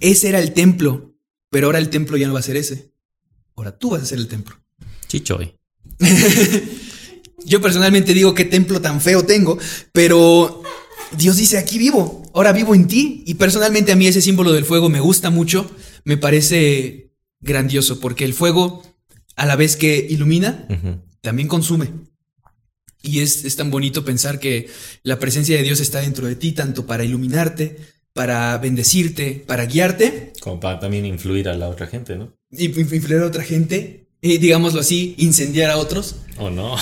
Ese 0.00 0.30
era 0.30 0.40
el 0.40 0.52
templo, 0.52 1.14
pero 1.50 1.66
ahora 1.66 1.78
el 1.78 1.90
templo 1.90 2.16
ya 2.16 2.26
no 2.26 2.32
va 2.32 2.40
a 2.40 2.44
ser 2.44 2.56
ese. 2.56 2.92
Ahora 3.54 3.76
tú 3.76 3.90
vas 3.90 4.02
a 4.02 4.06
ser 4.06 4.18
el 4.18 4.28
templo. 4.28 4.56
Chichoy. 5.06 5.54
Yo 7.44 7.60
personalmente 7.60 8.14
digo 8.14 8.34
qué 8.34 8.44
templo 8.44 8.80
tan 8.80 9.00
feo 9.00 9.24
tengo, 9.24 9.58
pero 9.92 10.62
Dios 11.16 11.36
dice, 11.36 11.58
aquí 11.58 11.78
vivo, 11.78 12.22
ahora 12.34 12.52
vivo 12.52 12.74
en 12.74 12.86
ti. 12.86 13.22
Y 13.26 13.34
personalmente 13.34 13.92
a 13.92 13.96
mí 13.96 14.06
ese 14.06 14.22
símbolo 14.22 14.52
del 14.52 14.64
fuego 14.64 14.88
me 14.88 15.00
gusta 15.00 15.30
mucho, 15.30 15.70
me 16.04 16.16
parece 16.16 17.12
grandioso, 17.40 18.00
porque 18.00 18.24
el 18.24 18.34
fuego, 18.34 18.82
a 19.40 19.46
la 19.46 19.56
vez 19.56 19.76
que 19.76 20.06
ilumina, 20.10 20.66
uh 20.68 20.72
-huh. 20.74 20.98
también 21.22 21.48
consume. 21.48 21.88
Y 23.02 23.20
es, 23.20 23.46
es, 23.46 23.56
tan 23.56 23.70
bonito 23.70 24.04
pensar 24.04 24.38
que 24.38 24.68
la 25.02 25.18
presencia 25.18 25.56
de 25.56 25.62
Dios 25.62 25.80
está 25.80 26.02
dentro 26.02 26.26
de 26.26 26.36
ti, 26.36 26.52
tanto 26.52 26.86
para 26.86 27.04
iluminarte, 27.04 27.78
para 28.12 28.58
bendecirte, 28.58 29.42
para 29.46 29.64
guiarte. 29.64 30.34
Como 30.40 30.60
para 30.60 30.78
también 30.78 31.06
influir 31.06 31.48
a 31.48 31.56
la 31.56 31.70
otra 31.70 31.86
gente, 31.86 32.16
¿no? 32.16 32.36
Y 32.50 32.66
influir 32.66 33.22
a 33.22 33.26
otra 33.26 33.42
gente, 33.42 34.08
y 34.20 34.36
digámoslo 34.36 34.80
así, 34.80 35.14
incendiar 35.16 35.70
a 35.70 35.78
otros. 35.78 36.16
¿O 36.36 36.44
oh, 36.44 36.50
no? 36.50 36.76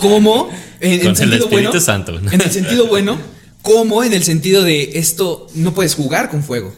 ¿Cómo? 0.00 0.50
En, 0.80 1.00
Con 1.00 1.08
en 1.08 1.16
sentido 1.16 1.36
el 1.36 1.42
Espíritu 1.42 1.70
bueno, 1.70 1.80
Santo. 1.80 2.18
En 2.18 2.40
el 2.42 2.50
sentido 2.50 2.86
bueno, 2.86 3.18
¿cómo? 3.62 4.04
En 4.04 4.12
el 4.12 4.24
sentido 4.24 4.62
de 4.62 4.98
esto, 4.98 5.46
no 5.54 5.72
puedes 5.72 5.94
jugar 5.94 6.28
con 6.28 6.42
fuego. 6.42 6.74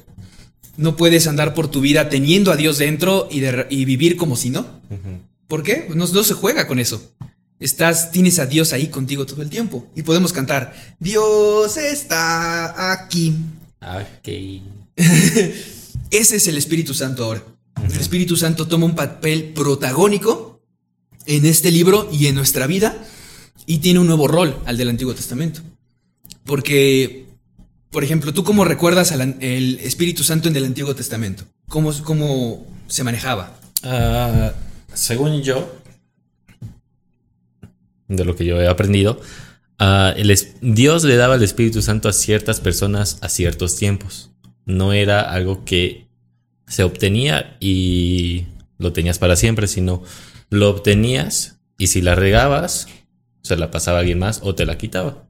No 0.77 0.97
puedes 0.97 1.27
andar 1.27 1.55
por 1.55 1.69
tu 1.69 1.81
vida 1.81 2.09
teniendo 2.09 2.53
a 2.53 2.57
Dios 2.57 2.79
dentro 2.79 3.29
y, 3.31 3.41
de, 3.41 3.67
y 3.71 3.85
vivir 3.85 4.17
como 4.17 4.37
si 4.37 4.51
no. 4.51 4.61
Uh 4.91 4.95
-huh. 4.95 5.21
¿Por 5.49 5.63
qué? 5.63 5.87
No, 5.95 6.07
no 6.07 6.25
se 6.25 6.35
juega 6.35 6.67
con 6.67 6.79
eso. 6.79 7.01
Estás, 7.59 8.11
tienes 8.11 8.39
a 8.39 8.47
Dios 8.47 8.73
ahí 8.73 8.89
contigo 8.89 9.25
todo 9.25 9.43
el 9.43 9.49
tiempo. 9.49 9.87
Y 9.95 10.03
podemos 10.03 10.33
cantar, 10.33 10.75
Dios 11.01 11.77
está 11.77 12.93
aquí. 12.93 13.35
Ok. 13.81 14.29
Ese 16.11 16.37
es 16.37 16.47
el 16.49 16.59
Espíritu 16.59 16.95
Santo 16.95 17.25
ahora. 17.25 17.43
Uh 17.77 17.81
-huh. 17.81 17.95
El 17.95 18.01
Espíritu 18.01 18.37
Santo 18.37 18.67
toma 18.67 18.87
un 18.87 18.95
papel 18.95 19.53
protagónico 19.55 20.61
en 21.27 21.45
este 21.47 21.71
libro 21.71 22.09
y 22.13 22.27
en 22.27 22.35
nuestra 22.35 22.67
vida 22.67 22.97
y 23.67 23.79
tiene 23.79 23.99
un 24.01 24.07
nuevo 24.07 24.29
rol 24.29 24.57
al 24.65 24.77
del 24.77 24.89
Antiguo 24.89 25.15
Testamento. 25.15 25.61
Porque, 26.45 27.26
por 27.97 28.05
ejemplo, 28.05 28.35
¿tú 28.35 28.45
cómo 28.45 28.67
recuerdas 28.67 29.11
al 29.11 29.39
el 29.41 29.81
Espíritu 29.81 30.23
Santo 30.23 30.51
en 30.51 30.57
el 30.57 30.67
Antiguo 30.67 30.95
Testamento? 30.95 31.45
¿Cómo, 31.67 31.91
cómo 32.05 32.67
se 32.89 33.03
manejaba? 33.05 33.59
Uh, 33.83 34.51
según 34.93 35.43
yo, 35.43 35.75
de 38.07 38.25
lo 38.27 38.37
que 38.37 38.45
yo 38.45 38.61
he 38.61 38.69
aprendido, 38.69 39.19
el 39.79 40.39
Dios 40.61 41.05
le 41.05 41.17
daba 41.17 41.37
el 41.37 41.43
Espíritu 41.43 41.81
Santo 41.81 42.11
a 42.11 42.13
ciertas 42.13 42.61
personas 42.61 43.17
a 43.23 43.31
ciertos 43.31 43.77
tiempos. 43.77 44.31
No 44.67 44.93
era 44.93 45.23
algo 45.23 45.65
que 45.65 46.07
se 46.67 46.85
obtenía 46.85 47.57
y 47.61 48.45
lo 48.77 48.93
tenías 48.93 49.19
para 49.19 49.37
siempre, 49.37 49.69
sino 49.69 50.03
lo 50.51 50.69
obtenías 50.69 51.61
y 51.79 51.87
si 51.87 52.03
la 52.03 52.15
regabas, 52.15 52.89
se 53.41 53.57
la 53.57 53.71
pasaba 53.71 53.97
a 53.97 54.01
alguien 54.01 54.19
más 54.19 54.41
o 54.43 54.55
te 54.55 54.67
la 54.67 54.77
quitaba. 54.77 55.27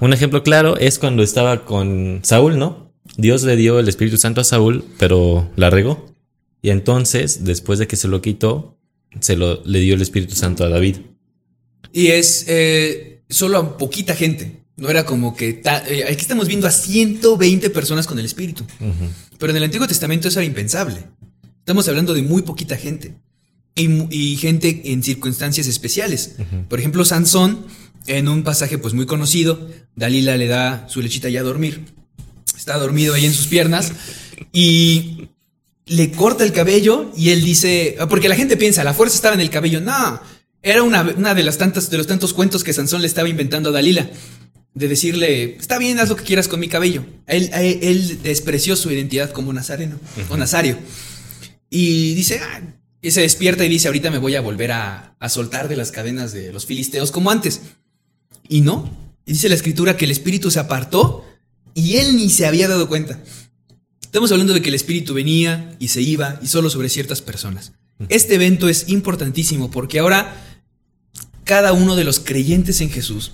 Un 0.00 0.12
ejemplo 0.12 0.42
claro 0.42 0.76
es 0.76 0.98
cuando 0.98 1.22
estaba 1.22 1.64
con 1.64 2.20
Saúl, 2.22 2.58
¿no? 2.58 2.92
Dios 3.16 3.44
le 3.44 3.56
dio 3.56 3.78
el 3.78 3.88
Espíritu 3.88 4.18
Santo 4.18 4.40
a 4.40 4.44
Saúl, 4.44 4.84
pero 4.98 5.50
la 5.56 5.70
regó. 5.70 6.06
Y 6.62 6.70
entonces, 6.70 7.44
después 7.44 7.78
de 7.78 7.86
que 7.86 7.96
se 7.96 8.08
lo 8.08 8.20
quitó, 8.20 8.76
se 9.20 9.36
lo, 9.36 9.62
le 9.64 9.80
dio 9.80 9.94
el 9.94 10.02
Espíritu 10.02 10.34
Santo 10.34 10.64
a 10.64 10.68
David. 10.68 10.96
Y 11.92 12.08
es 12.08 12.44
eh, 12.48 13.22
solo 13.28 13.58
a 13.58 13.78
poquita 13.78 14.14
gente. 14.14 14.64
No 14.76 14.90
era 14.90 15.06
como 15.06 15.34
que... 15.34 15.62
Eh, 15.88 16.04
aquí 16.04 16.20
estamos 16.20 16.48
viendo 16.48 16.66
a 16.66 16.70
120 16.70 17.70
personas 17.70 18.06
con 18.06 18.18
el 18.18 18.26
Espíritu. 18.26 18.64
Uh 18.80 18.84
-huh. 18.84 19.08
Pero 19.38 19.50
en 19.52 19.56
el 19.56 19.64
Antiguo 19.64 19.86
Testamento 19.86 20.28
eso 20.28 20.40
era 20.40 20.46
impensable. 20.46 20.98
Estamos 21.60 21.88
hablando 21.88 22.12
de 22.12 22.22
muy 22.22 22.42
poquita 22.42 22.76
gente. 22.76 23.14
Y, 23.74 23.88
y 24.10 24.36
gente 24.36 24.82
en 24.92 25.02
circunstancias 25.02 25.66
especiales. 25.66 26.34
Uh 26.38 26.42
-huh. 26.42 26.68
Por 26.68 26.78
ejemplo, 26.78 27.04
Sansón, 27.04 27.64
en 28.06 28.28
un 28.28 28.42
pasaje 28.42 28.78
pues 28.78 28.94
muy 28.94 29.06
conocido, 29.06 29.68
Dalila 29.94 30.36
le 30.36 30.46
da 30.46 30.88
su 30.88 31.00
lechita 31.02 31.28
ya 31.28 31.40
a 31.40 31.44
dormir. 31.44 31.84
Está 32.56 32.78
dormido 32.78 33.14
ahí 33.14 33.26
en 33.26 33.34
sus 33.34 33.46
piernas. 33.46 33.92
Y 34.52 35.28
le 35.86 36.10
corta 36.10 36.44
el 36.44 36.52
cabello 36.52 37.12
y 37.16 37.30
él 37.30 37.42
dice... 37.44 37.96
Porque 38.08 38.28
la 38.28 38.36
gente 38.36 38.56
piensa, 38.56 38.84
la 38.84 38.94
fuerza 38.94 39.16
estaba 39.16 39.34
en 39.34 39.40
el 39.40 39.50
cabello. 39.50 39.80
No, 39.80 40.20
era 40.62 40.82
una, 40.82 41.02
una 41.02 41.34
de, 41.34 41.42
las 41.42 41.58
tantas, 41.58 41.90
de 41.90 41.98
los 41.98 42.06
tantos 42.06 42.32
cuentos 42.32 42.64
que 42.64 42.72
Sansón 42.72 43.02
le 43.02 43.06
estaba 43.06 43.28
inventando 43.28 43.70
a 43.70 43.72
Dalila. 43.72 44.10
De 44.74 44.88
decirle, 44.88 45.56
está 45.56 45.78
bien, 45.78 45.98
haz 45.98 46.08
lo 46.08 46.16
que 46.16 46.24
quieras 46.24 46.48
con 46.48 46.60
mi 46.60 46.68
cabello. 46.68 47.04
Él, 47.26 47.50
él, 47.54 47.78
él 47.82 48.22
despreció 48.22 48.76
su 48.76 48.90
identidad 48.90 49.30
como 49.30 49.52
nazareno 49.52 49.96
uh 49.96 50.20
-huh. 50.20 50.34
o 50.34 50.36
nazario. 50.36 50.76
Y 51.70 52.14
dice, 52.14 52.40
ah, 52.42 52.60
y 53.00 53.10
se 53.10 53.22
despierta 53.22 53.64
y 53.64 53.68
dice, 53.68 53.88
ahorita 53.88 54.10
me 54.10 54.18
voy 54.18 54.34
a 54.34 54.40
volver 54.40 54.72
a, 54.72 55.16
a, 55.18 55.28
soltar 55.28 55.68
de 55.68 55.76
las 55.76 55.92
cadenas 55.92 56.32
de 56.32 56.52
los 56.52 56.66
filisteos 56.66 57.10
como 57.10 57.30
antes. 57.30 57.60
Y 58.48 58.60
no, 58.60 58.90
dice 59.24 59.48
la 59.48 59.54
escritura 59.54 59.96
que 59.96 60.04
el 60.04 60.10
espíritu 60.10 60.50
se 60.50 60.60
apartó 60.60 61.24
y 61.74 61.96
él 61.96 62.16
ni 62.16 62.30
se 62.30 62.46
había 62.46 62.68
dado 62.68 62.88
cuenta. 62.88 63.22
Estamos 64.00 64.32
hablando 64.32 64.54
de 64.54 64.62
que 64.62 64.68
el 64.68 64.74
espíritu 64.74 65.14
venía 65.14 65.76
y 65.78 65.88
se 65.88 66.00
iba 66.00 66.38
y 66.42 66.46
solo 66.46 66.70
sobre 66.70 66.88
ciertas 66.88 67.20
personas. 67.20 67.72
Este 68.08 68.34
evento 68.34 68.68
es 68.68 68.88
importantísimo 68.88 69.70
porque 69.70 69.98
ahora 69.98 70.34
cada 71.44 71.72
uno 71.72 71.96
de 71.96 72.04
los 72.04 72.20
creyentes 72.20 72.80
en 72.80 72.90
Jesús 72.90 73.32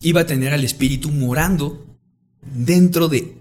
iba 0.00 0.22
a 0.22 0.26
tener 0.26 0.52
al 0.52 0.64
Espíritu 0.64 1.10
morando 1.10 1.86
dentro 2.54 3.08
de, 3.08 3.38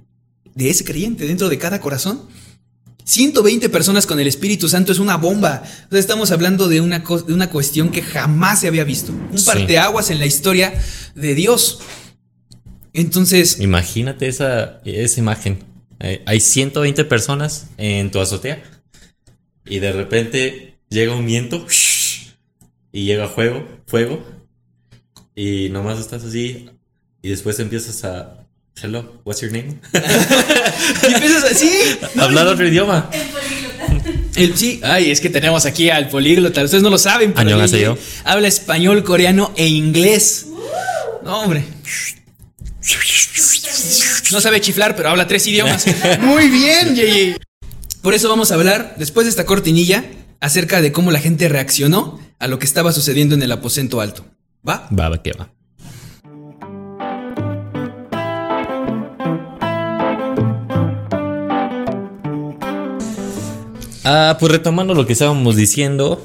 de 0.56 0.70
ese 0.70 0.86
creyente, 0.86 1.26
dentro 1.26 1.50
de 1.50 1.58
cada 1.58 1.82
corazón. 1.82 2.22
120 3.06 3.70
personas 3.70 4.06
con 4.06 4.20
el 4.20 4.28
Espíritu 4.28 4.70
Santo 4.70 4.92
es 4.92 5.00
una 5.00 5.18
bomba. 5.18 5.64
O 5.64 5.90
sea, 5.92 6.00
estamos 6.00 6.32
hablando 6.32 6.68
de 6.68 6.82
una, 6.82 7.00
de 7.00 7.34
una 7.34 7.50
cuestión 7.50 7.90
que 7.90 8.02
jamás 8.02 8.62
se 8.62 8.68
había 8.68 8.84
visto. 8.84 9.12
Un 9.12 9.38
sí. 9.38 9.46
parteaguas 9.46 10.10
en 10.10 10.20
la 10.20 10.26
historia 10.26 10.74
de 11.16 11.36
Dios. 11.36 11.80
Entonces. 12.94 13.60
Imagínate 13.60 14.28
esa, 14.28 14.82
esa 14.86 15.20
imagen. 15.20 15.64
Hay 16.26 16.40
120 16.40 17.06
personas 17.06 17.68
en 17.78 18.12
tu 18.12 18.20
azotea. 18.20 18.62
Y 19.66 19.80
de 19.80 19.92
repente 19.92 20.78
llega 20.90 21.16
un 21.16 21.26
viento. 21.26 21.66
Y 22.92 23.06
llega 23.06 23.28
fuego, 23.28 23.68
fuego. 23.88 24.24
Y 25.36 25.70
nomás 25.70 26.00
estás 26.00 26.24
así. 26.24 26.70
Y 27.22 27.30
después 27.30 27.60
empiezas 27.60 28.04
a. 28.04 28.46
Hello, 28.82 29.22
what's 29.24 29.42
your 29.42 29.52
name? 29.52 29.80
y 31.10 31.14
empiezas 31.14 31.44
así. 31.52 31.70
Hablar 32.20 32.48
otro 32.48 32.68
idioma. 32.68 33.10
El, 34.36 34.58
sí, 34.58 34.80
ay, 34.84 35.12
es 35.12 35.22
que 35.22 35.30
tenemos 35.30 35.66
aquí 35.66 35.90
al 35.90 36.10
políglota. 36.10 36.64
Ustedes 36.64 36.84
no 36.84 36.90
lo 36.90 36.98
saben, 36.98 37.34
pero 37.34 37.62
Año 37.62 37.66
yo. 37.68 37.98
habla 38.24 38.48
español, 38.48 39.04
coreano 39.04 39.54
e 39.56 39.68
inglés. 39.68 40.48
No, 41.24 41.42
hombre. 41.42 41.64
No 44.32 44.42
sabe 44.42 44.62
chiflar, 44.62 44.96
pero 44.96 45.10
habla 45.10 45.28
tres 45.28 45.46
idiomas. 45.48 45.86
Muy 46.22 46.48
bien, 46.50 46.96
Yeye. 46.96 47.38
Por 48.02 48.14
eso 48.14 48.28
vamos 48.28 48.52
a 48.52 48.56
hablar, 48.56 48.96
después 48.98 49.26
de 49.26 49.30
esta 49.30 49.46
cortinilla, 49.46 50.04
acerca 50.42 50.82
de 50.82 50.92
cómo 50.92 51.12
la 51.12 51.20
gente 51.20 51.48
reaccionó 51.48 52.20
a 52.40 52.48
lo 52.48 52.60
que 52.60 52.66
estaba 52.66 52.92
sucediendo 52.92 53.36
en 53.36 53.44
el 53.44 53.52
aposento 53.52 54.02
alto. 54.02 54.26
¿Va? 54.68 54.90
Va, 54.98 55.10
va, 55.10 55.22
que 55.22 55.32
va. 55.34 55.50
Ah, 64.04 64.36
pues 64.38 64.52
retomando 64.52 64.94
lo 64.94 65.06
que 65.06 65.14
estábamos 65.14 65.56
diciendo, 65.56 66.22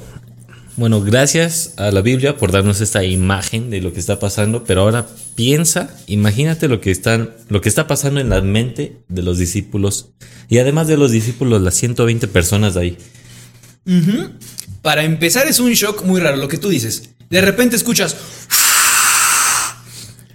bueno, 0.75 1.01
gracias 1.01 1.73
a 1.77 1.91
la 1.91 2.01
Biblia 2.01 2.35
por 2.35 2.51
darnos 2.51 2.81
esta 2.81 3.05
imagen 3.05 3.69
de 3.69 3.79
lo 3.79 3.93
que 3.93 4.01
está 4.01 4.19
pasando, 4.19 4.65
pero 4.65 4.81
ahora 4.81 5.07
piensa, 5.35 5.89
imagínate 6.07 6.67
lo 6.67 6.81
que 6.81 6.91
están, 6.91 7.29
lo 7.47 7.61
que 7.61 7.69
está 7.69 7.87
pasando 7.87 8.19
en 8.19 8.29
la 8.29 8.41
mente 8.41 8.97
de 9.07 9.21
los 9.21 9.37
discípulos 9.37 10.09
y 10.49 10.57
además 10.57 10.87
de 10.89 10.97
los 10.97 11.11
discípulos, 11.11 11.61
las 11.61 11.75
120 11.75 12.27
personas 12.27 12.73
de 12.73 12.81
ahí. 12.81 12.97
Para 14.81 15.03
empezar 15.03 15.47
es 15.47 15.61
un 15.61 15.71
shock 15.71 16.03
muy 16.03 16.19
raro 16.19 16.35
lo 16.35 16.49
que 16.49 16.57
tú 16.57 16.67
dices. 16.67 17.11
De 17.29 17.39
repente 17.39 17.77
escuchas 17.77 18.17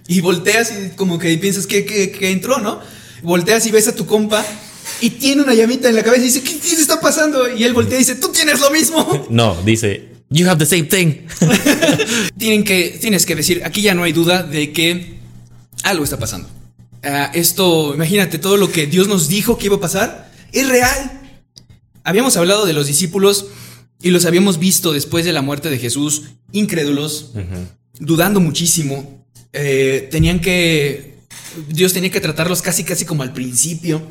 y 0.07 0.19
volteas 0.21 0.71
y 0.71 0.95
como 0.95 1.19
que 1.19 1.37
piensas 1.37 1.67
que, 1.67 1.85
que 1.85 2.31
entró, 2.31 2.57
¿no? 2.57 2.79
Volteas 3.21 3.67
y 3.67 3.71
ves 3.71 3.87
a 3.87 3.95
tu 3.95 4.07
compa 4.07 4.43
y 5.01 5.09
tiene 5.11 5.43
una 5.43 5.53
llamita 5.53 5.89
en 5.89 5.95
la 5.95 6.03
cabeza 6.03 6.23
y 6.23 6.27
dice, 6.27 6.41
¿qué, 6.41 6.57
qué 6.57 6.75
está 6.75 6.99
pasando? 6.99 7.49
Y 7.53 7.63
él 7.63 7.73
voltea 7.73 7.95
y 7.95 7.99
dice, 7.99 8.15
tú 8.15 8.29
tienes 8.29 8.59
lo 8.59 8.71
mismo. 8.71 9.27
No, 9.29 9.61
dice, 9.63 10.09
you 10.29 10.47
have 10.47 10.57
the 10.57 10.65
same 10.65 10.83
thing. 10.83 11.27
Tienen 12.37 12.63
que, 12.63 12.97
tienes 13.01 13.25
que 13.25 13.35
decir, 13.35 13.61
aquí 13.65 13.81
ya 13.81 13.93
no 13.93 14.03
hay 14.03 14.13
duda 14.13 14.43
de 14.43 14.71
que 14.71 15.19
algo 15.83 16.03
está 16.03 16.17
pasando. 16.17 16.49
Ah, 17.03 17.31
esto, 17.33 17.93
imagínate, 17.93 18.39
todo 18.39 18.57
lo 18.57 18.71
que 18.71 18.87
Dios 18.87 19.07
nos 19.07 19.27
dijo 19.27 19.57
que 19.57 19.67
iba 19.67 19.75
a 19.75 19.79
pasar, 19.79 20.31
es 20.51 20.67
real. 20.67 21.21
Habíamos 22.03 22.37
hablado 22.37 22.65
de 22.65 22.73
los 22.73 22.87
discípulos 22.87 23.47
y 24.01 24.11
los 24.11 24.25
habíamos 24.25 24.59
visto 24.59 24.93
después 24.93 25.25
de 25.25 25.33
la 25.33 25.41
muerte 25.41 25.69
de 25.69 25.77
Jesús, 25.77 26.23
incrédulos, 26.51 27.31
dudando 27.99 28.39
muchísimo. 28.39 29.25
Eh, 29.53 30.07
tenían 30.11 30.39
que, 30.39 31.15
Dios 31.69 31.93
tenía 31.93 32.11
que 32.11 32.19
tratarlos 32.19 32.61
casi, 32.61 32.83
casi 32.83 33.05
como 33.05 33.23
al 33.23 33.33
principio. 33.33 34.01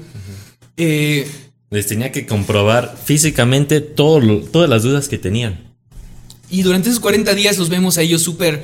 Eh, 0.77 1.27
Les 1.71 1.87
tenía 1.87 2.13
que 2.13 2.27
comprobar 2.27 2.97
físicamente 3.03 3.81
todo 3.81 4.41
todas 4.41 4.69
las 4.69 4.83
dudas 4.83 5.09
que 5.09 5.19
tenían. 5.19 5.75
Y 6.51 6.63
durante 6.63 6.89
esos 6.89 7.01
40 7.01 7.35
días 7.35 7.59
los 7.59 7.69
vemos 7.69 7.99
a 7.99 8.03
ellos 8.03 8.23
súper 8.23 8.63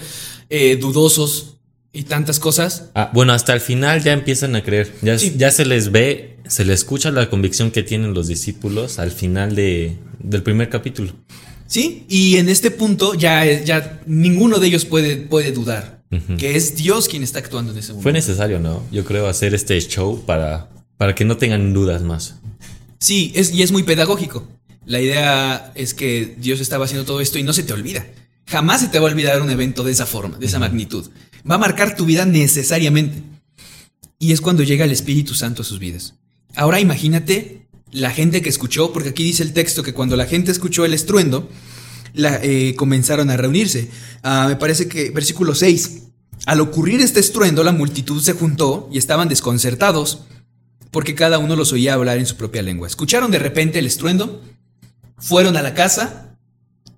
eh, 0.48 0.76
dudosos 0.76 1.56
y 1.92 2.04
tantas 2.04 2.38
cosas. 2.38 2.90
Ah, 2.94 3.10
bueno, 3.12 3.32
hasta 3.32 3.52
el 3.52 3.60
final 3.60 4.02
ya 4.02 4.12
empiezan 4.12 4.54
a 4.54 4.62
creer. 4.62 4.92
Ya, 5.02 5.16
ya 5.16 5.50
se 5.50 5.64
les 5.64 5.90
ve, 5.90 6.38
se 6.46 6.64
les 6.64 6.80
escucha 6.80 7.10
la 7.10 7.28
convicción 7.30 7.70
que 7.70 7.82
tienen 7.82 8.14
los 8.14 8.28
discípulos 8.28 8.98
al 8.98 9.10
final 9.10 9.54
de, 9.56 9.96
del 10.18 10.42
primer 10.42 10.68
capítulo. 10.68 11.14
Sí, 11.66 12.04
y 12.08 12.36
en 12.36 12.48
este 12.48 12.70
punto 12.70 13.14
ya, 13.14 13.44
ya 13.62 14.00
ninguno 14.06 14.58
de 14.58 14.66
ellos 14.66 14.84
puede, 14.84 15.16
puede 15.16 15.52
dudar 15.52 16.00
que 16.38 16.56
es 16.56 16.74
Dios 16.74 17.06
quien 17.06 17.22
está 17.22 17.38
actuando 17.38 17.70
en 17.70 17.78
ese 17.78 17.92
momento. 17.92 18.02
Fue 18.02 18.12
necesario, 18.12 18.58
¿no? 18.58 18.82
Yo 18.90 19.04
creo 19.04 19.28
hacer 19.28 19.54
este 19.54 19.80
show 19.80 20.20
para 20.26 20.68
para 21.00 21.14
que 21.14 21.25
no 21.25 21.38
tengan 21.38 21.73
dudas 21.73 22.02
más. 22.02 22.35
Sí, 22.99 23.33
es, 23.35 23.54
y 23.54 23.62
es 23.62 23.73
muy 23.73 23.85
pedagógico. 23.85 24.47
La 24.85 25.00
idea 25.00 25.73
es 25.75 25.95
que 25.95 26.37
Dios 26.38 26.61
estaba 26.61 26.85
haciendo 26.85 27.07
todo 27.07 27.23
esto 27.23 27.38
y 27.38 27.42
no 27.42 27.54
se 27.54 27.62
te 27.62 27.73
olvida. 27.73 28.07
Jamás 28.47 28.83
se 28.83 28.88
te 28.88 28.99
va 28.99 29.09
a 29.09 29.11
olvidar 29.11 29.40
un 29.40 29.49
evento 29.49 29.83
de 29.83 29.92
esa 29.92 30.04
forma, 30.04 30.37
de 30.37 30.45
esa 30.45 30.59
magnitud. 30.59 31.09
Va 31.50 31.54
a 31.54 31.59
marcar 31.59 31.97
tu 31.97 32.04
vida 32.04 32.26
necesariamente. 32.26 33.23
Y 34.19 34.33
es 34.33 34.42
cuando 34.42 34.62
llega 34.62 34.85
el 34.85 34.90
Espíritu 34.90 35.33
Santo 35.33 35.62
a 35.62 35.64
sus 35.64 35.78
vidas. 35.78 36.16
Ahora 36.54 36.80
imagínate 36.80 37.66
la 37.90 38.11
gente 38.11 38.42
que 38.42 38.50
escuchó, 38.50 38.92
porque 38.92 39.09
aquí 39.09 39.25
dice 39.25 39.42
el 39.42 39.54
texto 39.54 39.83
que 39.83 39.95
cuando 39.95 40.16
la 40.16 40.26
gente 40.26 40.50
escuchó 40.50 40.85
el 40.85 40.92
estruendo, 40.92 41.49
la, 42.12 42.40
eh, 42.42 42.75
comenzaron 42.76 43.30
a 43.30 43.38
reunirse. 43.38 43.88
Ah, 44.23 44.49
me 44.50 44.57
parece 44.57 44.87
que 44.87 45.09
versículo 45.12 45.54
6. 45.54 46.02
Al 46.45 46.61
ocurrir 46.61 47.00
este 47.00 47.21
estruendo, 47.21 47.64
la 47.64 47.73
multitud 47.73 48.23
se 48.23 48.35
juntó 48.35 48.90
y 48.92 48.99
estaban 48.99 49.30
desconcertados 49.30 50.25
porque 50.90 51.14
cada 51.14 51.38
uno 51.38 51.56
los 51.56 51.73
oía 51.73 51.94
hablar 51.94 52.18
en 52.18 52.26
su 52.26 52.37
propia 52.37 52.62
lengua. 52.62 52.87
Escucharon 52.87 53.30
de 53.30 53.38
repente 53.38 53.78
el 53.78 53.87
estruendo, 53.87 54.42
fueron 55.18 55.56
a 55.56 55.62
la 55.62 55.75
casa 55.75 56.37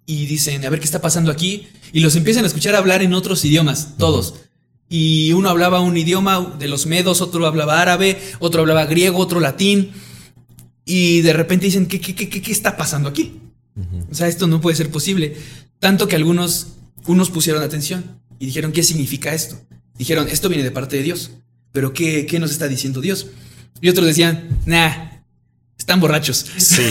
y 0.06 0.26
dicen, 0.26 0.64
a 0.64 0.70
ver 0.70 0.80
qué 0.80 0.86
está 0.86 1.00
pasando 1.00 1.30
aquí, 1.30 1.68
y 1.92 2.00
los 2.00 2.16
empiezan 2.16 2.44
a 2.44 2.46
escuchar 2.46 2.74
hablar 2.74 3.02
en 3.02 3.14
otros 3.14 3.44
idiomas, 3.44 3.96
todos. 3.98 4.34
Y 4.88 5.32
uno 5.32 5.48
hablaba 5.48 5.80
un 5.80 5.96
idioma 5.96 6.54
de 6.58 6.68
los 6.68 6.86
medos, 6.86 7.20
otro 7.20 7.46
hablaba 7.46 7.80
árabe, 7.80 8.20
otro 8.40 8.60
hablaba 8.60 8.86
griego, 8.86 9.18
otro 9.18 9.40
latín, 9.40 9.92
y 10.84 11.20
de 11.20 11.32
repente 11.32 11.66
dicen, 11.66 11.86
¿qué, 11.86 12.00
qué, 12.00 12.14
qué, 12.14 12.28
qué 12.28 12.52
está 12.52 12.76
pasando 12.76 13.08
aquí? 13.08 13.40
O 14.10 14.14
sea, 14.14 14.28
esto 14.28 14.46
no 14.46 14.60
puede 14.60 14.76
ser 14.76 14.90
posible. 14.90 15.36
Tanto 15.78 16.08
que 16.08 16.16
algunos, 16.16 16.68
unos 17.06 17.30
pusieron 17.30 17.62
atención 17.62 18.20
y 18.38 18.46
dijeron, 18.46 18.72
¿qué 18.72 18.82
significa 18.82 19.32
esto? 19.32 19.58
Dijeron, 19.96 20.28
esto 20.28 20.48
viene 20.48 20.64
de 20.64 20.70
parte 20.70 20.96
de 20.96 21.02
Dios. 21.02 21.30
Pero 21.72 21.94
¿qué, 21.94 22.26
qué 22.26 22.38
nos 22.38 22.50
está 22.50 22.68
diciendo 22.68 23.00
Dios? 23.00 23.28
Y 23.80 23.88
otros 23.88 24.06
decían, 24.06 24.60
nah, 24.66 25.10
están 25.78 26.00
borrachos. 26.00 26.46
Sí. 26.56 26.82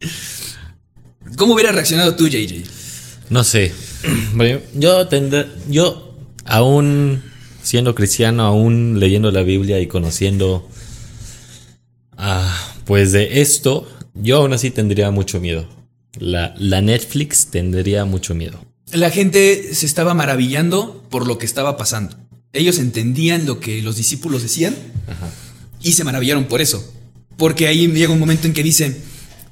¿Cómo 1.36 1.54
hubiera 1.54 1.72
reaccionado 1.72 2.14
tú, 2.14 2.28
JJ? 2.28 2.64
No 3.30 3.42
sé. 3.44 3.72
Yo 4.74 5.08
tendré, 5.08 5.46
yo 5.68 6.16
aún 6.44 7.22
siendo 7.62 7.94
cristiano, 7.94 8.44
aún 8.44 9.00
leyendo 9.00 9.30
la 9.30 9.42
Biblia 9.42 9.80
y 9.80 9.86
conociendo, 9.86 10.68
ah, 12.16 12.74
pues 12.84 13.12
de 13.12 13.40
esto, 13.40 13.88
yo 14.14 14.36
aún 14.36 14.52
así 14.52 14.70
tendría 14.70 15.10
mucho 15.10 15.40
miedo. 15.40 15.66
La, 16.18 16.54
la 16.58 16.80
Netflix 16.82 17.46
tendría 17.46 18.04
mucho 18.04 18.34
miedo. 18.34 18.60
La 18.92 19.10
gente 19.10 19.74
se 19.74 19.86
estaba 19.86 20.14
maravillando 20.14 21.02
por 21.10 21.26
lo 21.26 21.38
que 21.38 21.46
estaba 21.46 21.76
pasando. 21.76 22.16
Ellos 22.54 22.78
entendían 22.78 23.44
lo 23.44 23.60
que 23.60 23.82
los 23.82 23.96
discípulos 23.96 24.42
decían. 24.42 24.74
Ajá 25.06 25.30
y 25.84 25.92
se 25.92 26.02
maravillaron 26.02 26.46
por 26.46 26.60
eso. 26.60 26.82
Porque 27.36 27.68
ahí 27.68 27.86
llega 27.86 28.12
un 28.12 28.18
momento 28.18 28.48
en 28.48 28.54
que 28.54 28.62
dicen, 28.62 28.96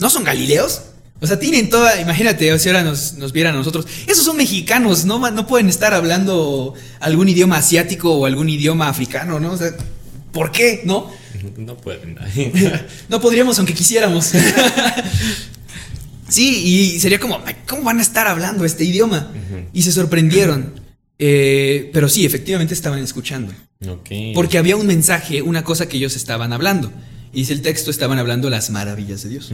¿no 0.00 0.10
son 0.10 0.24
galileos? 0.24 0.82
O 1.20 1.26
sea, 1.26 1.38
tienen 1.38 1.70
toda, 1.70 2.00
imagínate, 2.00 2.58
si 2.58 2.68
ahora 2.68 2.82
nos, 2.82 3.14
nos 3.14 3.32
vieran 3.32 3.54
a 3.54 3.58
nosotros, 3.58 3.86
esos 4.08 4.24
son 4.24 4.36
mexicanos, 4.36 5.04
no, 5.04 5.30
no 5.30 5.46
pueden 5.46 5.68
estar 5.68 5.94
hablando 5.94 6.74
algún 6.98 7.28
idioma 7.28 7.58
asiático 7.58 8.12
o 8.12 8.26
algún 8.26 8.48
idioma 8.48 8.88
africano, 8.88 9.38
¿no? 9.38 9.52
O 9.52 9.56
sea, 9.56 9.70
¿por 10.32 10.50
qué? 10.50 10.82
¿No? 10.84 11.10
No 11.56 11.76
pueden. 11.76 12.16
no 13.08 13.20
podríamos 13.20 13.58
aunque 13.58 13.74
quisiéramos. 13.74 14.26
sí, 16.28 16.94
y 16.94 17.00
sería 17.00 17.18
como, 17.18 17.40
¿cómo 17.66 17.82
van 17.82 17.98
a 17.98 18.02
estar 18.02 18.28
hablando 18.28 18.64
este 18.64 18.84
idioma? 18.84 19.32
Y 19.72 19.82
se 19.82 19.90
sorprendieron. 19.90 20.81
Eh, 21.24 21.88
pero 21.92 22.08
sí, 22.08 22.26
efectivamente 22.26 22.74
estaban 22.74 22.98
escuchando. 22.98 23.52
Porque 24.34 24.58
había 24.58 24.74
un 24.74 24.88
mensaje, 24.88 25.40
una 25.40 25.62
cosa 25.62 25.88
que 25.88 25.96
ellos 25.96 26.16
estaban 26.16 26.52
hablando. 26.52 26.90
Y 27.32 27.42
dice 27.42 27.52
el 27.52 27.62
texto, 27.62 27.92
estaban 27.92 28.18
hablando 28.18 28.50
las 28.50 28.70
maravillas 28.70 29.22
de 29.22 29.28
Dios. 29.28 29.52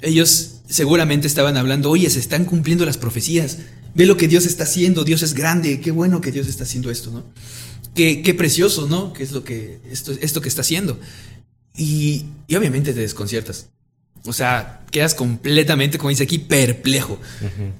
Ellos 0.00 0.60
seguramente 0.68 1.26
estaban 1.26 1.56
hablando, 1.56 1.90
oye, 1.90 2.08
se 2.08 2.20
están 2.20 2.44
cumpliendo 2.44 2.86
las 2.86 2.98
profecías. 2.98 3.58
Ve 3.96 4.06
lo 4.06 4.16
que 4.16 4.28
Dios 4.28 4.46
está 4.46 4.62
haciendo, 4.62 5.02
Dios 5.02 5.22
es 5.24 5.34
grande, 5.34 5.80
qué 5.80 5.90
bueno 5.90 6.20
que 6.20 6.30
Dios 6.30 6.46
está 6.46 6.62
haciendo 6.62 6.92
esto, 6.92 7.10
¿no? 7.10 7.24
Qué, 7.96 8.22
qué 8.22 8.32
precioso, 8.32 8.86
¿no? 8.86 9.12
¿Qué 9.12 9.24
es 9.24 9.32
lo 9.32 9.42
que, 9.42 9.80
esto, 9.90 10.12
esto 10.20 10.40
que 10.40 10.48
está 10.48 10.60
haciendo? 10.60 11.00
Y, 11.76 12.26
y 12.46 12.54
obviamente 12.54 12.94
te 12.94 13.00
desconciertas. 13.00 13.70
O 14.26 14.32
sea, 14.32 14.82
quedas 14.90 15.14
completamente, 15.14 15.98
como 15.98 16.10
dice 16.10 16.24
aquí, 16.24 16.38
perplejo, 16.38 17.18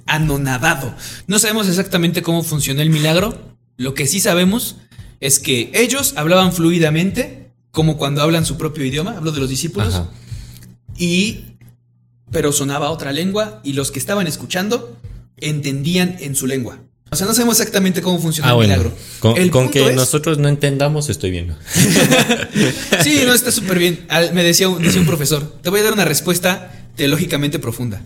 anonadado. 0.07 0.95
No 1.27 1.39
sabemos 1.39 1.69
exactamente 1.69 2.23
cómo 2.23 2.43
funcionó 2.43 2.81
el 2.83 2.91
milagro. 2.91 3.57
Lo 3.77 3.95
que 3.95 4.07
sí 4.07 4.21
sabemos 4.21 4.77
es 5.21 5.39
que 5.39 5.71
ellos 5.75 6.15
hablaban 6.17 6.53
fluidamente, 6.53 7.51
como 7.71 7.97
cuando 7.97 8.23
hablan 8.23 8.47
su 8.47 8.57
propio 8.57 8.85
idioma, 8.85 9.17
hablo 9.17 9.33
de 9.33 9.41
los 9.41 9.49
discípulos, 9.49 10.03
y 10.97 11.45
pero 12.31 12.53
sonaba 12.53 12.91
otra 12.91 13.13
lengua 13.13 13.61
y 13.65 13.73
los 13.73 13.91
que 13.91 13.99
estaban 13.99 14.27
escuchando 14.27 14.97
entendían 15.37 16.17
en 16.21 16.37
su 16.37 16.47
lengua. 16.47 16.79
O 17.13 17.17
sea, 17.17 17.27
no 17.27 17.35
sabemos 17.35 17.59
exactamente 17.59 18.03
cómo 18.03 18.21
funciona 18.21 18.51
ah, 18.51 18.55
el 18.55 18.61
milagro. 18.61 18.93
Con, 19.19 19.69
que 19.69 19.93
nosotros 19.95 20.39
no 20.39 20.49
entendamos, 20.49 21.09
estoy 21.09 21.33
bien. 21.33 21.57
sí, 23.03 23.23
no, 23.27 23.35
está 23.35 23.51
súper 23.51 23.81
bien. 23.81 24.07
Me 24.33 24.45
decía, 24.45 24.69
decía 24.79 25.01
un 25.01 25.07
profesor, 25.07 25.57
te 25.61 25.71
voy 25.71 25.81
a 25.81 25.83
dar 25.83 25.93
una 25.93 26.05
respuesta 26.05 26.73
teológicamente 26.95 27.59
profunda. 27.59 28.01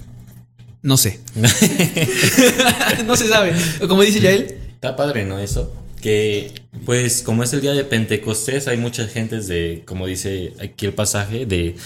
No 0.80 0.96
sé. 0.96 1.20
no 3.06 3.16
se 3.16 3.28
sabe. 3.28 3.52
Como 3.86 4.00
dice 4.02 4.20
ya 4.20 4.30
él. 4.30 4.56
Está 4.74 4.96
padre, 4.96 5.26
¿no? 5.26 5.38
Eso. 5.38 5.74
Que, 6.00 6.52
pues, 6.86 7.22
como 7.22 7.42
es 7.42 7.52
el 7.52 7.60
día 7.60 7.72
de 7.72 7.84
Pentecostés, 7.84 8.68
hay 8.68 8.78
muchas 8.78 9.10
gentes 9.10 9.46
de, 9.48 9.82
como 9.86 10.06
dice 10.06 10.54
aquí 10.62 10.86
el 10.86 10.94
pasaje, 10.94 11.44
de, 11.44 11.76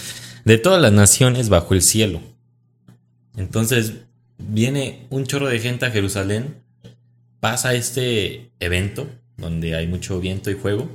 de 0.45 0.57
todas 0.57 0.81
las 0.81 0.93
naciones 0.93 1.49
bajo 1.49 1.73
el 1.73 1.81
cielo. 1.81 2.21
Entonces, 3.35 3.93
viene 4.37 5.05
un 5.09 5.25
chorro 5.25 5.47
de 5.47 5.59
gente 5.59 5.85
a 5.85 5.91
Jerusalén 5.91 6.55
pasa 7.39 7.73
este 7.73 8.51
evento 8.59 9.09
donde 9.37 9.75
hay 9.75 9.87
mucho 9.87 10.19
viento 10.19 10.51
y 10.51 10.55
fuego 10.55 10.89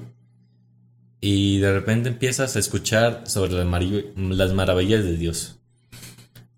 y 1.26 1.58
de 1.58 1.72
repente 1.72 2.10
empiezas 2.10 2.54
a 2.54 2.58
escuchar 2.58 3.24
sobre 3.26 3.54
las, 3.54 4.52
maravillas 4.52 5.04
de 5.04 5.16
Dios. 5.16 5.56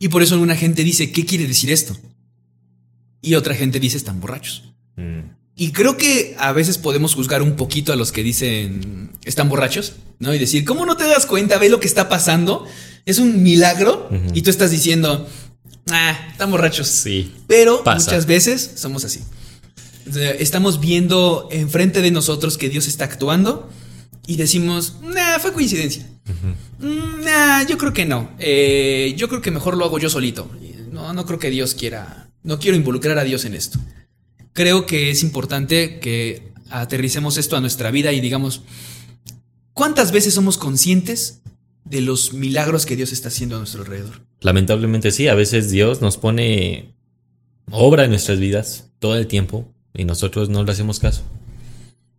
Y 0.01 0.09
por 0.09 0.22
eso 0.22 0.35
alguna 0.35 0.57
gente 0.57 0.83
dice, 0.83 1.12
¿qué 1.12 1.25
quiere 1.25 1.46
decir 1.46 1.70
esto? 1.70 1.96
Y 3.22 3.37
otra 3.37 3.55
gente 3.55 3.79
dice, 3.79 3.96
están 3.96 4.20
borrachos. 4.20 4.64
Mm. 4.96 5.20
Y 5.55 5.70
creo 5.70 5.96
que 5.96 6.35
a 6.40 6.51
veces 6.51 6.79
podemos 6.79 7.14
juzgar 7.14 7.42
un 7.42 7.55
poquito 7.55 7.92
a 7.92 7.96
los 7.96 8.11
que 8.11 8.25
dicen, 8.25 9.12
están 9.25 9.49
borrachos, 9.49 9.94
¿no? 10.18 10.35
Y 10.35 10.38
decir, 10.40 10.64
¿cómo 10.64 10.85
no 10.85 10.96
te 10.96 11.05
das 11.05 11.27
cuenta? 11.27 11.59
Ve 11.59 11.68
lo 11.68 11.79
que 11.79 11.87
está 11.87 12.09
pasando. 12.09 12.66
Es 13.05 13.20
un 13.20 13.44
milagro. 13.44 14.11
Y 14.35 14.42
tú 14.42 14.51
estás 14.51 14.72
diciendo, 14.72 15.29
ah, 15.90 16.29
están 16.33 16.51
borrachos. 16.51 16.88
Sí. 16.88 17.33
Pero 17.46 17.85
Pasa. 17.85 18.11
muchas 18.11 18.27
veces 18.27 18.72
somos 18.75 19.05
así. 19.05 19.20
Estamos 20.14 20.81
viendo 20.81 21.49
enfrente 21.51 22.01
de 22.01 22.11
nosotros 22.11 22.59
que 22.59 22.69
Dios 22.69 22.87
está 22.87 23.05
actuando 23.05 23.69
y 24.27 24.37
decimos, 24.37 24.97
nah, 25.03 25.38
fue 25.38 25.53
coincidencia. 25.53 26.09
Mm, 26.79 27.07
Nah, 27.27 27.66
yo 27.66 27.77
creo 27.77 27.92
que 27.92 28.05
no. 28.05 28.31
Eh, 28.38 29.14
yo 29.16 29.29
creo 29.29 29.42
que 29.42 29.51
mejor 29.51 29.77
lo 29.77 29.85
hago 29.85 29.99
yo 29.99 30.09
solito. 30.09 30.49
No, 30.90 31.12
no 31.12 31.27
creo 31.27 31.38
que 31.40 31.51
Dios 31.51 31.75
quiera. 31.75 32.31
No 32.45 32.59
quiero 32.59 32.77
involucrar 32.77 33.19
a 33.19 33.25
Dios 33.25 33.45
en 33.45 33.55
esto. 33.55 33.81
Creo 34.53 34.87
que 34.87 35.11
es 35.11 35.23
importante 35.23 35.99
que 35.99 36.53
aterricemos 36.71 37.37
esto 37.37 37.57
a 37.57 37.61
nuestra 37.61 37.90
vida 37.90 38.12
y 38.12 38.21
digamos, 38.21 38.62
¿cuántas 39.73 40.12
veces 40.12 40.35
somos 40.35 40.57
conscientes 40.57 41.40
de 41.85 42.01
los 42.01 42.33
milagros 42.33 42.87
que 42.87 42.97
Dios 42.97 43.12
está 43.12 43.29
haciendo 43.29 43.57
a 43.57 43.59
nuestro 43.59 43.83
alrededor? 43.83 44.23
Lamentablemente 44.40 45.11
sí, 45.11 45.29
a 45.29 45.35
veces 45.35 45.71
Dios 45.71 46.01
nos 46.01 46.16
pone 46.16 46.95
obra 47.71 48.05
en 48.05 48.11
nuestras 48.11 48.38
vidas 48.38 48.90
todo 49.01 49.16
el 49.16 49.27
tiempo 49.27 49.69
y 49.96 50.04
nosotros 50.04 50.48
no 50.48 50.64
le 50.64 50.72
hacemos 50.72 50.98
caso. 50.98 51.22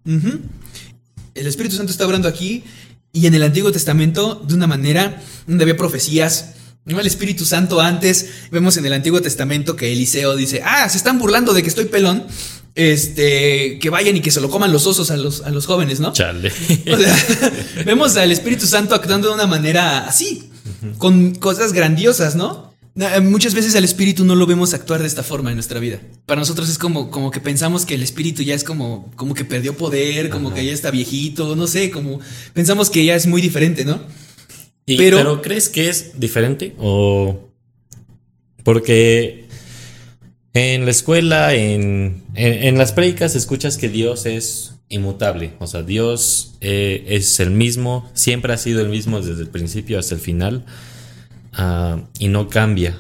El 0.06 1.48
Espíritu 1.48 1.76
Santo 1.76 1.92
está 1.92 2.06
hablando 2.06 2.28
aquí 2.28 2.64
y 3.12 3.28
en 3.28 3.34
el 3.34 3.44
Antiguo 3.44 3.72
Testamento 3.72 4.44
de 4.48 4.54
una 4.54 4.68
manera 4.68 5.22
donde 5.48 5.64
había 5.64 5.78
profecías. 5.78 6.54
¿no? 6.86 7.00
El 7.00 7.08
Espíritu 7.08 7.46
Santo 7.46 7.82
antes, 7.82 8.30
vemos 8.52 8.78
en 8.78 8.86
el 8.86 8.94
Antiguo 8.94 9.22
Testamento 9.22 9.76
que 9.76 9.92
Eliseo 9.92 10.36
dice, 10.36 10.62
ah, 10.64 10.88
se 10.90 10.98
están 10.98 11.20
burlando 11.20 11.54
de 11.54 11.62
que 11.62 11.70
estoy 11.70 11.86
pelón, 11.86 12.26
este, 12.76 13.80
que 13.80 13.90
vayan 13.90 14.16
y 14.16 14.22
que 14.22 14.32
se 14.32 14.40
lo 14.40 14.50
coman 14.50 14.72
los 14.72 14.86
osos 14.86 15.12
a 15.12 15.18
los, 15.18 15.42
a 15.42 15.50
los 15.50 15.66
jóvenes, 15.66 16.00
¿no? 16.00 16.14
Chale. 16.14 16.52
O 16.94 16.98
sea, 16.98 17.54
vemos 17.86 18.16
al 18.16 18.32
Espíritu 18.32 18.66
Santo 18.68 18.96
actuando 18.96 19.30
de 19.30 19.34
una 19.34 19.48
manera 19.48 20.08
así, 20.08 20.50
con 20.98 21.36
cosas 21.36 21.74
grandiosas, 21.74 22.36
¿no? 22.36 22.67
Na- 22.98 23.22
Muchas 23.22 23.54
veces 23.54 23.76
al 23.76 23.84
Espíritu 23.84 24.26
no 24.26 24.34
lo 24.36 24.46
vemos 24.48 24.74
actuar 24.74 25.02
de 25.02 25.08
esta 25.08 25.22
forma 25.24 25.50
en 25.52 25.56
nuestra 25.56 25.80
vida. 25.80 26.00
Para 26.26 26.40
nosotros 26.42 26.68
es 26.68 26.78
como, 26.78 27.12
como 27.12 27.30
que 27.32 27.40
pensamos 27.40 27.86
que 27.86 27.94
el 27.96 28.02
Espíritu 28.02 28.42
ya 28.44 28.56
es 28.56 28.64
como, 28.64 29.12
como 29.16 29.34
que 29.36 29.46
perdió 29.46 29.78
poder, 29.78 30.30
como 30.30 30.54
que 30.54 30.66
ya 30.66 30.72
está 30.74 30.90
viejito, 30.92 31.56
no 31.56 31.68
sé, 31.68 31.92
como 31.92 32.20
pensamos 32.54 32.90
que 32.90 33.06
ya 33.06 33.16
es 33.16 33.28
muy 33.28 33.42
diferente, 33.42 33.86
¿no? 33.86 34.02
Y- 34.86 34.98
Pero- 34.98 35.18
pero, 35.18 35.42
crees 35.42 35.70
que 35.70 35.90
es 35.90 36.20
diferente? 36.20 36.74
O 36.80 37.50
porque 38.64 39.46
en 40.54 40.86
la 40.86 40.92
escuela, 40.92 41.54
en, 41.54 42.24
en, 42.36 42.54
en 42.64 42.78
las 42.78 42.92
prédicas, 42.94 43.36
escuchas 43.36 43.78
que 43.78 43.90
Dios 43.90 44.26
es 44.26 44.74
inmutable. 44.90 45.54
O 45.60 45.68
sea, 45.68 45.84
Dios 45.84 46.54
eh, 46.62 47.06
es 47.10 47.40
el 47.40 47.52
mismo, 47.52 48.10
siempre 48.14 48.54
ha 48.54 48.58
sido 48.58 48.82
el 48.82 48.90
mismo 48.90 49.22
desde 49.22 49.42
el 49.42 49.50
principio 49.50 50.00
hasta 50.00 50.16
el 50.16 50.22
final 50.22 50.66
ah, 51.58 52.00
y 52.20 52.30
no 52.30 52.48
cambia. 52.48 52.98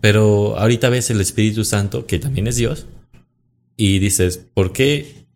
Pero 0.00 0.58
ahorita 0.58 0.88
ves 0.88 1.10
el 1.10 1.20
Espíritu 1.20 1.64
Santo, 1.64 2.06
que 2.06 2.18
también 2.18 2.46
es 2.46 2.56
Dios, 2.56 2.86
y 3.76 3.98
dices, 3.98 4.40
¿por 4.54 4.72
qué 4.72 5.26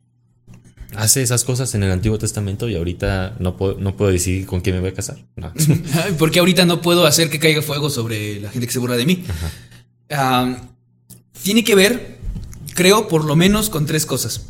hace 0.95 1.23
esas 1.23 1.45
cosas 1.45 1.75
en 1.75 1.83
el 1.83 1.91
Antiguo 1.91 2.19
Testamento 2.19 2.69
y 2.69 2.77
ahorita 2.77 3.37
no 3.39 3.57
puedo, 3.57 3.79
no 3.79 3.97
puedo 3.97 4.11
decidir 4.11 4.47
con 4.47 4.61
quién 4.61 4.77
me 4.77 4.81
voy 4.81 4.91
a 4.91 4.95
casar? 4.95 5.19
No. 5.37 5.53
Porque 6.19 6.39
ahorita 6.39 6.65
no 6.67 6.83
puedo 6.83 7.07
hacer 7.07 7.31
que 7.31 7.39
caiga 7.39 7.63
fuego 7.63 7.91
sobre 7.91 8.41
la 8.41 8.51
gente 8.51 8.67
que 8.67 8.73
se 8.73 8.79
burla 8.79 8.97
de 8.97 9.07
mí. 9.07 9.25
Ah, 10.11 10.57
tiene 11.43 11.65
que 11.65 11.75
ver, 11.75 12.19
creo, 12.75 13.09
por 13.09 13.25
lo 13.25 13.37
menos 13.37 13.71
con 13.71 13.87
tres 13.87 14.07
cosas. 14.07 14.47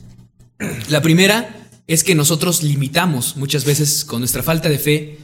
La 0.89 1.03
primera 1.03 1.69
es 1.87 2.05
que 2.05 2.15
nosotros 2.15 2.63
limitamos 2.63 3.37
muchas 3.37 3.65
veces 3.65 4.05
con 4.05 4.21
nuestra 4.21 4.43
falta 4.43 4.69
de 4.69 4.79
fe 4.79 5.19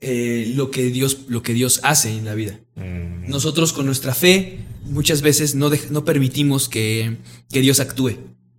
eh, 0.00 0.52
lo, 0.54 0.70
que 0.70 0.90
Dios, 0.90 1.20
lo 1.28 1.42
que 1.42 1.54
Dios 1.54 1.80
hace 1.82 2.16
en 2.16 2.24
la 2.24 2.34
vida. 2.34 2.60
Mm, 2.74 3.28
Nosotros 3.28 3.72
con 3.72 3.86
nuestra 3.86 4.14
fe 4.14 4.58
muchas 4.84 5.22
veces 5.22 5.54
no, 5.54 5.70
no 5.90 6.04
permitimos 6.04 6.68
que, 6.68 7.16
que 7.50 7.60
Dios 7.60 7.80
actúe. 7.80 8.16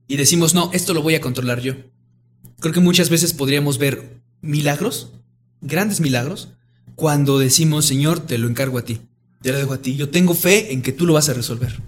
Y 0.07 0.17
decimos, 0.17 0.53
no, 0.53 0.71
esto 0.73 0.93
lo 0.93 1.01
voy 1.01 1.15
a 1.15 1.21
controlar 1.21 1.61
yo. 1.61 1.75
Creo 2.59 2.73
que 2.73 2.79
muchas 2.79 3.09
veces 3.09 3.33
podríamos 3.33 3.77
ver 3.77 4.21
milagros, 4.41 5.11
grandes 5.61 5.99
milagros, 5.99 6.49
cuando 6.95 7.37
decimos, 7.37 7.85
Señor, 7.85 8.19
te 8.21 8.39
lo 8.39 8.47
encargo 8.47 8.79
a 8.79 8.83
ti, 8.83 9.01
te 9.41 9.51
lo 9.51 9.59
dejo 9.59 9.73
a 9.73 9.81
ti. 9.81 9.95
Yo 9.95 10.09
tengo 10.09 10.33
fe 10.33 10.73
en 10.73 10.81
que 10.81 10.91
tú 10.91 11.05
lo 11.05 11.13
vas 11.13 11.29
a 11.29 11.33
resolver. 11.33 11.79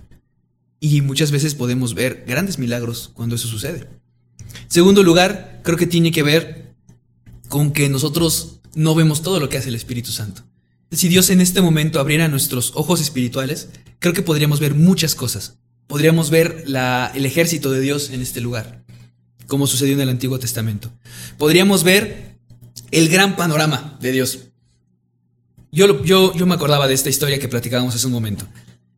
Y 0.79 1.01
muchas 1.01 1.31
veces 1.31 1.55
podemos 1.55 1.95
ver 1.95 2.23
grandes 2.27 2.59
milagros 2.59 3.09
cuando 3.13 3.35
eso 3.35 3.47
sucede. 3.47 3.87
Segundo 4.67 5.01
lugar, 5.01 5.61
creo 5.63 5.77
que 5.77 5.87
tiene 5.87 6.11
que 6.11 6.23
ver 6.23 6.75
con 7.47 7.71
que 7.71 7.89
nosotros 7.89 8.58
no 8.75 8.95
vemos 8.95 9.21
todo 9.21 9.39
lo 9.39 9.49
que 9.49 9.57
hace 9.57 9.69
el 9.69 9.75
Espíritu 9.75 10.11
Santo. 10.11 10.43
Si 10.91 11.07
Dios 11.07 11.29
en 11.29 11.41
este 11.41 11.61
momento 11.61 11.99
abriera 11.99 12.27
nuestros 12.27 12.71
ojos 12.75 12.99
espirituales, 13.01 13.69
creo 13.99 14.13
que 14.13 14.21
podríamos 14.23 14.59
ver 14.59 14.73
muchas 14.75 15.13
cosas. 15.15 15.57
Podríamos 15.87 16.29
ver 16.29 16.63
la- 16.67 17.11
el 17.15 17.25
ejército 17.25 17.71
de 17.71 17.79
Dios 17.81 18.09
en 18.11 18.21
este 18.21 18.41
lugar, 18.41 18.83
como 19.47 19.67
sucedió 19.67 19.93
en 19.93 20.01
el 20.01 20.09
Antiguo 20.09 20.39
Testamento. 20.39 20.91
Podríamos 21.37 21.83
ver 21.83 22.37
el 22.91 23.09
gran 23.09 23.35
panorama 23.35 23.97
de 24.01 24.11
Dios. 24.11 24.39
Yo, 25.71 26.03
yo, 26.03 26.33
yo 26.35 26.45
me 26.47 26.55
acordaba 26.55 26.87
de 26.87 26.95
esta 26.95 27.09
historia 27.09 27.37
que 27.39 27.47
platicábamos 27.47 27.93
hace 27.93 28.07
un 28.07 28.13
momento. 28.13 28.47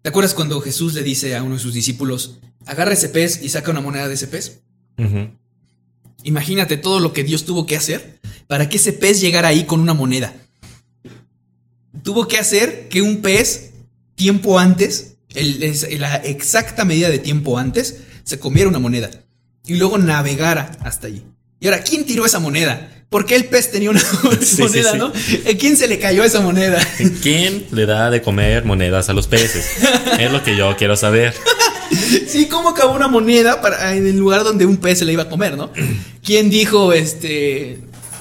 ¿Te 0.02 0.10
acuerdas 0.10 0.34
cuando 0.34 0.62
Jesús 0.62 0.94
le 0.94 1.04
dice 1.04 1.36
a 1.36 1.44
uno 1.44 1.56
de 1.56 1.62
sus 1.62 1.74
discípulos, 1.74 2.40
agarra 2.66 2.94
ese 2.94 3.10
pez 3.10 3.44
y 3.44 3.50
saca 3.50 3.72
una 3.72 3.82
moneda 3.82 4.08
de 4.08 4.14
ese 4.14 4.28
pez? 4.28 4.62
Imagínate 6.24 6.78
todo 6.78 7.00
lo 7.00 7.12
que 7.14 7.24
Dios 7.26 7.44
tuvo 7.46 7.66
que 7.66 7.76
hacer 7.76 8.21
para 8.52 8.68
que 8.68 8.76
ese 8.76 8.92
pez 8.92 9.22
llegara 9.22 9.48
ahí 9.48 9.64
con 9.64 9.80
una 9.80 9.94
moneda. 9.94 10.34
Tuvo 12.04 12.28
que 12.28 12.38
hacer 12.38 12.90
que 12.90 13.02
un 13.02 13.22
pez, 13.22 13.70
tiempo 14.16 14.60
antes, 14.60 15.14
el- 15.34 15.74
la 16.02 16.18
exacta 16.18 16.84
medida 16.84 17.10
de 17.10 17.18
tiempo 17.18 17.58
antes, 17.58 18.00
se 18.26 18.40
comiera 18.40 18.68
una 18.68 18.78
moneda 18.80 19.10
y 19.66 19.76
luego 19.76 19.98
navegara 19.98 20.78
hasta 20.84 21.08
allí. 21.08 21.24
Y 21.62 21.68
ahora, 21.68 21.82
¿quién 21.82 22.04
tiró 22.06 22.26
esa 22.26 22.40
moneda? 22.40 23.06
¿Por 23.10 23.26
qué 23.26 23.38
el 23.38 23.46
pez 23.46 23.72
tenía 23.72 23.90
una 23.90 24.02
sí, 24.42 24.62
moneda, 24.62 24.92
sí. 24.92 24.98
no? 24.98 25.06
¿A 25.08 25.58
quién 25.58 25.78
se 25.78 25.88
le 25.88 25.98
cayó 25.98 26.22
esa 26.26 26.42
moneda? 26.42 26.86
¿Quién 27.24 27.68
le 27.72 27.86
da 27.86 28.10
de 28.10 28.22
comer 28.22 28.66
monedas 28.66 29.08
a 29.08 29.14
los 29.14 29.28
peces? 29.28 29.66
Es 30.20 30.30
lo 30.30 30.44
que 30.44 30.58
yo 30.58 30.76
quiero 30.76 30.98
saber. 30.98 31.34
Sí, 32.28 32.48
¿cómo 32.48 32.68
acabó 32.68 32.96
una 32.96 33.08
moneda 33.08 33.62
para, 33.62 33.96
en 33.96 34.08
el 34.08 34.18
lugar 34.18 34.44
donde 34.44 34.66
un 34.66 34.76
pez 34.76 35.00
se 35.00 35.06
la 35.06 35.14
iba 35.14 35.24
a 35.24 35.30
comer, 35.30 35.56
no? 35.56 35.72
¿Quién 36.22 36.50
dijo, 36.50 36.92
este, 36.92 37.80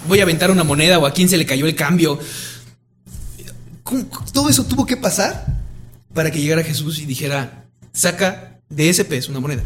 voy 0.08 0.20
a 0.20 0.22
aventar 0.22 0.50
una 0.50 0.64
moneda 0.64 0.98
o 0.98 1.06
a 1.06 1.12
quién 1.12 1.28
se 1.28 1.36
le 1.36 1.46
cayó 1.46 1.66
el 1.66 1.74
cambio? 1.74 2.18
¿Cómo- 3.82 4.06
Todo 4.32 4.48
eso 4.48 4.64
tuvo 4.64 4.86
que 4.86 4.96
pasar 4.96 5.46
para 6.14 6.30
que 6.30 6.40
llegara 6.40 6.62
Jesús 6.62 6.98
y 6.98 7.06
dijera, 7.06 7.64
saca 7.92 8.60
de 8.68 8.88
ese 8.88 9.04
pez 9.04 9.28
una 9.28 9.40
moneda. 9.40 9.62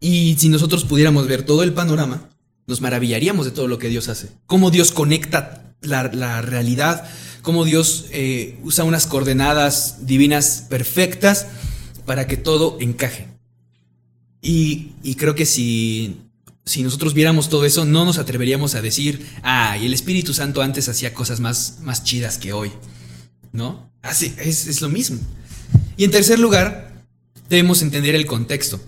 Y 0.00 0.36
si 0.38 0.48
nosotros 0.48 0.84
pudiéramos 0.84 1.26
ver 1.26 1.42
todo 1.44 1.62
el 1.62 1.72
panorama, 1.72 2.28
nos 2.66 2.80
maravillaríamos 2.80 3.44
de 3.46 3.52
todo 3.52 3.68
lo 3.68 3.78
que 3.78 3.88
Dios 3.88 4.08
hace. 4.08 4.28
Cómo 4.46 4.70
Dios 4.70 4.90
conecta 4.92 5.74
la, 5.82 6.04
la 6.12 6.42
realidad, 6.42 7.04
cómo 7.42 7.64
Dios 7.64 8.06
eh, 8.10 8.58
usa 8.62 8.84
unas 8.84 9.06
coordenadas 9.06 10.06
divinas 10.06 10.64
perfectas 10.68 11.46
para 12.06 12.26
que 12.26 12.36
todo 12.36 12.76
encaje. 12.80 13.28
Y, 14.42 14.92
y 15.02 15.14
creo 15.14 15.34
que 15.34 15.46
si, 15.46 16.20
si 16.64 16.82
nosotros 16.82 17.14
viéramos 17.14 17.48
todo 17.48 17.64
eso, 17.64 17.84
no 17.84 18.04
nos 18.04 18.18
atreveríamos 18.18 18.74
a 18.74 18.82
decir, 18.82 19.26
ah, 19.42 19.76
y 19.76 19.86
el 19.86 19.94
Espíritu 19.94 20.32
Santo 20.32 20.62
antes 20.62 20.88
hacía 20.88 21.12
cosas 21.12 21.40
más, 21.40 21.78
más 21.82 22.04
chidas 22.04 22.38
que 22.38 22.52
hoy. 22.52 22.72
¿No? 23.52 23.90
Así, 24.02 24.34
es, 24.38 24.66
es 24.66 24.80
lo 24.80 24.88
mismo. 24.88 25.18
Y 25.96 26.04
en 26.04 26.10
tercer 26.10 26.38
lugar, 26.38 27.04
debemos 27.48 27.82
entender 27.82 28.14
el 28.14 28.26
contexto. 28.26 28.80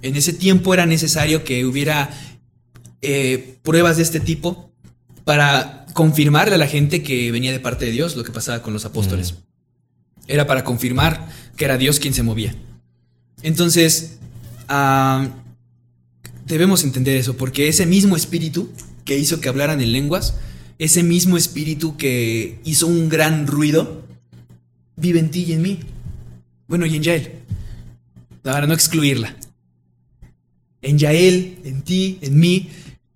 En 0.00 0.16
ese 0.16 0.32
tiempo 0.32 0.72
era 0.74 0.86
necesario 0.86 1.44
que 1.44 1.64
hubiera 1.66 2.10
eh, 3.02 3.58
pruebas 3.62 3.98
de 3.98 4.02
este 4.02 4.18
tipo 4.18 4.72
para 5.24 5.86
confirmarle 5.92 6.54
a 6.54 6.58
la 6.58 6.66
gente 6.66 7.02
que 7.02 7.30
venía 7.30 7.52
de 7.52 7.60
parte 7.60 7.84
de 7.84 7.92
Dios 7.92 8.16
lo 8.16 8.24
que 8.24 8.32
pasaba 8.32 8.62
con 8.62 8.72
los 8.72 8.84
apóstoles. 8.84 9.34
Era 10.26 10.46
para 10.46 10.64
confirmar 10.64 11.28
que 11.56 11.64
era 11.64 11.76
Dios 11.76 12.00
quien 12.00 12.14
se 12.14 12.22
movía. 12.22 12.54
Entonces, 13.42 14.18
ah, 14.68 15.28
debemos 16.46 16.84
entender 16.84 17.16
eso, 17.16 17.36
porque 17.36 17.68
ese 17.68 17.86
mismo 17.86 18.16
espíritu 18.16 18.70
que 19.04 19.18
hizo 19.18 19.40
que 19.40 19.48
hablaran 19.48 19.80
en 19.80 19.92
lenguas, 19.92 20.34
ese 20.78 21.02
mismo 21.02 21.36
espíritu 21.36 21.96
que 21.96 22.58
hizo 22.64 22.86
un 22.86 23.08
gran 23.08 23.46
ruido, 23.46 24.06
vive 24.96 25.20
en 25.20 25.30
ti 25.30 25.44
y 25.44 25.52
en 25.52 25.62
mí. 25.62 25.80
Bueno, 26.66 26.86
y 26.86 26.96
en 26.96 27.02
Yael. 27.02 27.32
Para 28.42 28.66
no 28.66 28.74
excluirla. 28.74 29.36
En 30.80 30.98
Yael, 30.98 31.58
en 31.64 31.82
ti, 31.82 32.18
en 32.22 32.38
mí, 32.38 32.70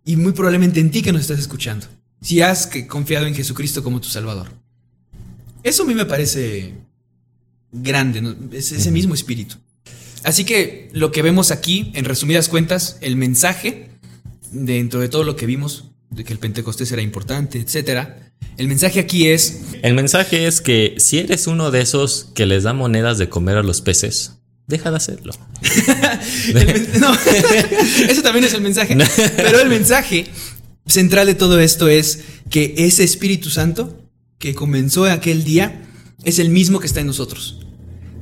y 0.04 0.16
muy 0.16 0.32
probablemente 0.32 0.78
en 0.78 0.90
ti 0.90 1.02
que 1.02 1.12
nos 1.12 1.22
estás 1.22 1.40
escuchando. 1.40 1.86
Si 2.20 2.40
has 2.40 2.68
confiado 2.88 3.26
en 3.26 3.34
Jesucristo 3.34 3.82
como 3.82 4.00
tu 4.00 4.08
Salvador. 4.08 4.48
Eso 5.62 5.82
a 5.82 5.86
mí 5.86 5.94
me 5.94 6.06
parece 6.06 6.74
grande, 7.72 8.20
¿no? 8.20 8.34
es 8.52 8.70
ese 8.72 8.90
mismo 8.90 9.14
espíritu. 9.14 9.56
Así 10.26 10.44
que 10.44 10.88
lo 10.92 11.12
que 11.12 11.22
vemos 11.22 11.52
aquí, 11.52 11.92
en 11.94 12.04
resumidas 12.04 12.48
cuentas, 12.48 12.98
el 13.00 13.14
mensaje, 13.14 13.90
dentro 14.50 14.98
de 14.98 15.08
todo 15.08 15.22
lo 15.22 15.36
que 15.36 15.46
vimos, 15.46 15.84
de 16.10 16.24
que 16.24 16.32
el 16.32 16.40
Pentecostés 16.40 16.90
era 16.90 17.00
importante, 17.00 17.60
etcétera. 17.60 18.32
El 18.56 18.66
mensaje 18.66 18.98
aquí 18.98 19.28
es, 19.28 19.60
El 19.82 19.94
mensaje 19.94 20.48
es 20.48 20.60
que 20.60 20.96
si 20.98 21.20
eres 21.20 21.46
uno 21.46 21.70
de 21.70 21.80
esos 21.80 22.32
que 22.34 22.44
les 22.44 22.64
da 22.64 22.72
monedas 22.72 23.18
de 23.18 23.28
comer 23.28 23.56
a 23.56 23.62
los 23.62 23.82
peces, 23.82 24.32
deja 24.66 24.90
de 24.90 24.96
hacerlo. 24.96 25.32
el 26.48 27.00
no, 27.00 27.14
eso 28.08 28.22
también 28.22 28.46
es 28.46 28.54
el 28.54 28.62
mensaje, 28.62 28.98
pero 29.36 29.60
el 29.60 29.68
mensaje 29.68 30.26
central 30.86 31.28
de 31.28 31.36
todo 31.36 31.60
esto 31.60 31.86
es 31.86 32.24
que 32.50 32.74
ese 32.78 33.04
Espíritu 33.04 33.48
Santo 33.48 33.96
que 34.38 34.56
comenzó 34.56 35.04
aquel 35.04 35.44
día 35.44 35.86
es 36.24 36.40
el 36.40 36.50
mismo 36.50 36.80
que 36.80 36.88
está 36.88 36.98
en 36.98 37.06
nosotros. 37.06 37.60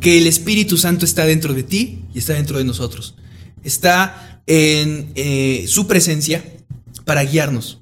Que 0.04 0.18
el 0.18 0.26
Espíritu 0.26 0.76
Santo 0.76 1.06
está 1.06 1.24
dentro 1.24 1.54
de 1.54 1.62
ti 1.62 2.00
y 2.14 2.18
está 2.18 2.34
dentro 2.34 2.58
de 2.58 2.64
nosotros. 2.64 3.14
Está 3.62 4.42
en 4.46 5.10
eh, 5.14 5.64
su 5.66 5.86
presencia 5.86 6.44
para 7.06 7.24
guiarnos, 7.24 7.80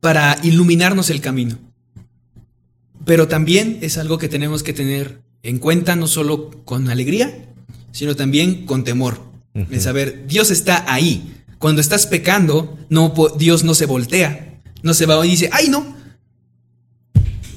para 0.00 0.38
iluminarnos 0.42 1.08
el 1.08 1.22
camino. 1.22 1.58
Pero 3.06 3.26
también 3.26 3.78
es 3.80 3.96
algo 3.96 4.18
que 4.18 4.28
tenemos 4.28 4.62
que 4.62 4.74
tener 4.74 5.22
en 5.42 5.58
cuenta 5.58 5.96
no 5.96 6.08
solo 6.08 6.50
con 6.66 6.90
alegría, 6.90 7.48
sino 7.90 8.14
también 8.16 8.66
con 8.66 8.84
temor. 8.84 9.22
De 9.54 9.80
saber, 9.80 10.26
Dios 10.26 10.50
está 10.50 10.84
ahí. 10.92 11.42
Cuando 11.58 11.80
estás 11.80 12.06
pecando, 12.06 12.78
no, 12.90 13.14
Dios 13.38 13.64
no 13.64 13.72
se 13.72 13.86
voltea, 13.86 14.60
no 14.82 14.92
se 14.92 15.06
va 15.06 15.24
y 15.24 15.30
dice, 15.30 15.48
ay 15.54 15.68
no. 15.68 15.96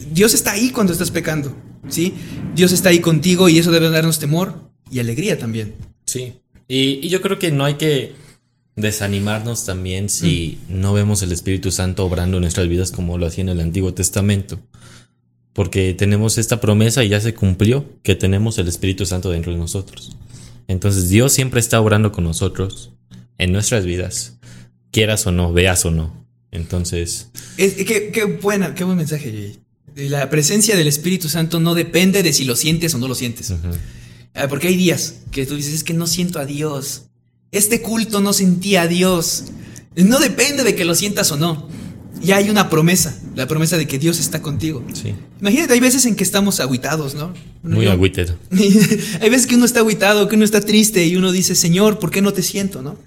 Dios 0.09 0.33
está 0.33 0.53
ahí 0.53 0.69
cuando 0.69 0.93
estás 0.93 1.11
pecando, 1.11 1.53
¿sí? 1.89 2.13
Dios 2.55 2.71
está 2.71 2.89
ahí 2.89 2.99
contigo 2.99 3.49
y 3.49 3.57
eso 3.57 3.71
debe 3.71 3.89
darnos 3.89 4.19
temor 4.19 4.55
y 4.91 4.99
alegría 4.99 5.37
también. 5.37 5.73
Sí. 6.05 6.33
Y, 6.67 6.99
y 7.05 7.09
yo 7.09 7.21
creo 7.21 7.39
que 7.39 7.51
no 7.51 7.65
hay 7.65 7.75
que 7.75 8.13
desanimarnos 8.75 9.65
también 9.65 10.09
si 10.09 10.59
no 10.67 10.93
vemos 10.93 11.21
el 11.21 11.31
Espíritu 11.31 11.71
Santo 11.71 12.05
obrando 12.05 12.37
en 12.37 12.41
nuestras 12.41 12.67
vidas 12.67 12.91
como 12.91 13.17
lo 13.17 13.27
hacía 13.27 13.43
en 13.43 13.49
el 13.49 13.59
Antiguo 13.59 13.93
Testamento. 13.93 14.59
Porque 15.53 15.93
tenemos 15.93 16.39
esta 16.39 16.59
promesa 16.59 17.03
y 17.03 17.09
ya 17.09 17.21
se 17.21 17.35
cumplió 17.35 17.85
que 18.01 18.15
tenemos 18.15 18.57
el 18.57 18.67
Espíritu 18.67 19.05
Santo 19.05 19.29
dentro 19.29 19.51
de 19.51 19.59
nosotros. 19.59 20.15
Entonces 20.67 21.09
Dios 21.09 21.31
siempre 21.33 21.59
está 21.59 21.79
obrando 21.79 22.11
con 22.11 22.23
nosotros 22.23 22.91
en 23.37 23.51
nuestras 23.51 23.85
vidas, 23.85 24.39
quieras 24.91 25.27
o 25.27 25.31
no, 25.31 25.53
veas 25.53 25.85
o 25.85 25.91
no. 25.91 26.25
Entonces, 26.51 27.29
Es, 27.57 27.73
qué, 27.73 28.11
qué 28.11 28.25
buena, 28.25 28.75
qué 28.75 28.83
buen 28.83 28.97
mensaje, 28.97 29.31
Jay. 29.31 29.59
La 29.95 30.29
presencia 30.29 30.75
del 30.75 30.87
Espíritu 30.87 31.29
Santo 31.29 31.59
no 31.59 31.75
depende 31.75 32.23
de 32.23 32.33
si 32.33 32.45
lo 32.45 32.55
sientes 32.55 32.93
o 32.93 32.97
no 32.97 33.07
lo 33.07 33.15
sientes. 33.15 33.53
Ah, 34.33 34.47
Porque 34.47 34.67
hay 34.67 34.75
días 34.75 35.15
que 35.31 35.45
tú 35.45 35.55
dices, 35.55 35.73
es 35.73 35.83
que 35.83 35.93
no 35.93 36.07
siento 36.07 36.39
a 36.39 36.45
Dios. 36.45 37.03
Este 37.51 37.81
culto 37.81 38.19
no 38.19 38.33
sentía 38.33 38.83
a 38.83 38.87
Dios. 38.87 39.45
No 39.95 40.19
depende 40.19 40.63
de 40.63 40.75
que 40.75 40.85
lo 40.85 40.95
sientas 40.95 41.31
o 41.31 41.37
no. 41.37 41.69
Ya 42.21 42.37
hay 42.37 42.49
una 42.49 42.69
promesa, 42.69 43.19
la 43.35 43.47
promesa 43.47 43.77
de 43.77 43.85
que 43.85 43.99
Dios 43.99 44.19
está 44.19 44.41
contigo. 44.41 44.83
sí, 44.93 45.13
Imagínate, 45.41 45.73
hay 45.73 45.79
veces 45.81 46.05
en 46.05 46.15
que 46.15 46.23
estamos 46.23 46.59
agüitados, 46.61 47.15
¿no? 47.15 47.33
Uno 47.63 47.75
muy 47.75 47.87
agüited. 47.87 48.33
hay 49.21 49.29
veces 49.29 49.45
que 49.45 49.55
uno 49.55 49.65
está 49.65 49.81
agüitado, 49.81 50.29
que 50.29 50.35
uno 50.35 50.45
está 50.45 50.61
triste 50.61 51.05
y 51.05 51.17
uno 51.17 51.31
dice, 51.31 51.53
Señor, 51.53 51.99
¿por 51.99 52.11
qué 52.11 52.21
no 52.21 52.31
te 52.31 52.41
siento, 52.41 52.81
no? 52.81 52.97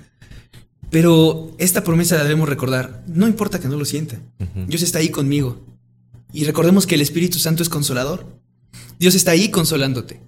Pero 0.90 1.54
esta 1.58 1.82
promesa 1.82 2.16
la 2.16 2.22
debemos 2.22 2.48
recordar. 2.48 3.02
No 3.08 3.26
importa 3.26 3.58
que 3.58 3.68
no 3.68 3.76
lo 3.76 3.84
sienta. 3.84 4.20
Dios 4.68 4.82
está 4.82 4.98
ahí 4.98 5.08
conmigo. 5.08 5.64
Y 6.36 6.44
recordemos 6.44 6.86
que 6.86 6.96
el 6.96 7.00
Espíritu 7.00 7.38
Santo 7.38 7.62
es 7.62 7.70
consolador. 7.70 8.26
Dios 8.98 9.14
está 9.14 9.30
ahí 9.30 9.48
consolándote. 9.48 10.20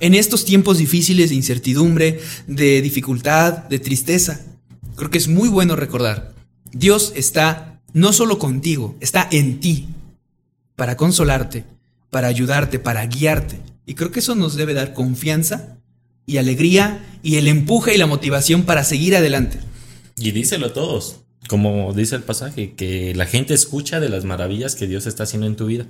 En 0.00 0.12
estos 0.12 0.44
tiempos 0.44 0.78
difíciles 0.78 1.30
de 1.30 1.36
incertidumbre, 1.36 2.18
de 2.48 2.82
dificultad, 2.82 3.58
de 3.68 3.78
tristeza, 3.78 4.40
creo 4.96 5.10
que 5.10 5.18
es 5.18 5.28
muy 5.28 5.48
bueno 5.48 5.76
recordar. 5.76 6.34
Dios 6.72 7.12
está 7.14 7.80
no 7.92 8.12
solo 8.12 8.40
contigo, 8.40 8.96
está 8.98 9.28
en 9.30 9.60
ti 9.60 9.86
para 10.74 10.96
consolarte, 10.96 11.64
para 12.10 12.26
ayudarte, 12.26 12.80
para 12.80 13.06
guiarte. 13.06 13.60
Y 13.86 13.94
creo 13.94 14.10
que 14.10 14.18
eso 14.18 14.34
nos 14.34 14.56
debe 14.56 14.74
dar 14.74 14.94
confianza 14.94 15.78
y 16.26 16.38
alegría 16.38 17.20
y 17.22 17.36
el 17.36 17.46
empuje 17.46 17.94
y 17.94 17.98
la 17.98 18.08
motivación 18.08 18.64
para 18.64 18.82
seguir 18.82 19.14
adelante. 19.14 19.60
Y 20.18 20.32
díselo 20.32 20.66
a 20.66 20.72
todos, 20.72 21.20
como 21.52 21.92
dice 21.92 22.16
el 22.16 22.22
pasaje, 22.22 22.72
que 22.72 23.14
la 23.14 23.26
gente 23.26 23.52
escucha 23.52 24.00
de 24.00 24.08
las 24.08 24.24
maravillas 24.24 24.74
que 24.74 24.86
Dios 24.86 25.06
está 25.06 25.24
haciendo 25.24 25.46
en 25.46 25.54
tu 25.54 25.66
vida. 25.66 25.84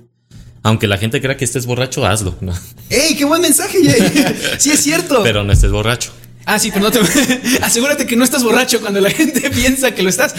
Aunque 0.61 0.87
la 0.87 0.97
gente 0.97 1.21
crea 1.21 1.37
que 1.37 1.45
estés 1.45 1.65
borracho, 1.65 2.05
hazlo. 2.05 2.35
¿no? 2.41 2.53
¡Ey, 2.89 3.15
qué 3.15 3.23
buen 3.23 3.41
mensaje! 3.41 3.77
Sí, 4.57 4.71
es 4.71 4.81
cierto. 4.81 5.23
Pero 5.23 5.45
no 5.45 5.53
estés 5.53 5.71
borracho. 5.71 6.11
Ah, 6.43 6.59
sí, 6.59 6.69
pero 6.69 6.83
no 6.83 6.91
te... 6.91 6.99
Asegúrate 7.61 8.05
que 8.05 8.17
no 8.17 8.25
estás 8.25 8.43
borracho 8.43 8.81
cuando 8.81 8.99
la 8.99 9.09
gente 9.09 9.49
piensa 9.55 9.95
que 9.95 10.03
lo 10.03 10.09
estás. 10.09 10.35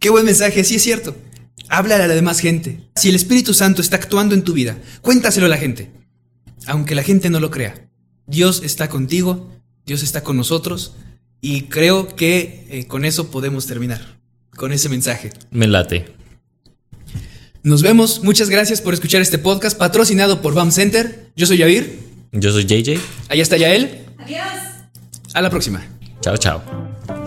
Qué 0.00 0.10
buen 0.10 0.24
mensaje, 0.24 0.64
sí 0.64 0.74
es 0.74 0.82
cierto. 0.82 1.14
Háblale 1.68 2.02
a 2.02 2.08
la 2.08 2.14
demás 2.16 2.40
gente. 2.40 2.80
Si 2.96 3.08
el 3.08 3.14
Espíritu 3.14 3.54
Santo 3.54 3.82
está 3.82 3.98
actuando 3.98 4.34
en 4.34 4.42
tu 4.42 4.52
vida, 4.52 4.78
cuéntaselo 5.00 5.46
a 5.46 5.48
la 5.48 5.58
gente. 5.58 5.92
Aunque 6.66 6.96
la 6.96 7.04
gente 7.04 7.30
no 7.30 7.38
lo 7.38 7.52
crea. 7.52 7.88
Dios 8.26 8.62
está 8.64 8.88
contigo, 8.88 9.48
Dios 9.86 10.02
está 10.02 10.24
con 10.24 10.36
nosotros 10.36 10.96
y 11.40 11.62
creo 11.62 12.14
que 12.16 12.66
eh, 12.70 12.86
con 12.86 13.04
eso 13.04 13.30
podemos 13.30 13.66
terminar, 13.66 14.00
con 14.56 14.72
ese 14.72 14.88
mensaje. 14.88 15.30
Me 15.50 15.66
late. 15.66 16.06
Nos 17.62 17.82
vemos, 17.82 18.22
muchas 18.22 18.48
gracias 18.48 18.80
por 18.80 18.94
escuchar 18.94 19.20
este 19.20 19.38
podcast 19.38 19.76
patrocinado 19.76 20.40
por 20.40 20.54
BAM 20.54 20.70
Center. 20.72 21.30
Yo 21.36 21.46
soy 21.46 21.58
Yavir, 21.58 21.98
Yo 22.32 22.52
soy 22.52 22.64
JJ. 22.64 22.98
allá 23.28 23.42
está 23.42 23.56
Yael. 23.58 24.06
Adiós. 24.18 24.40
A 25.34 25.42
la 25.42 25.50
próxima. 25.50 25.86
Chao, 26.22 26.36
chao. 26.36 27.19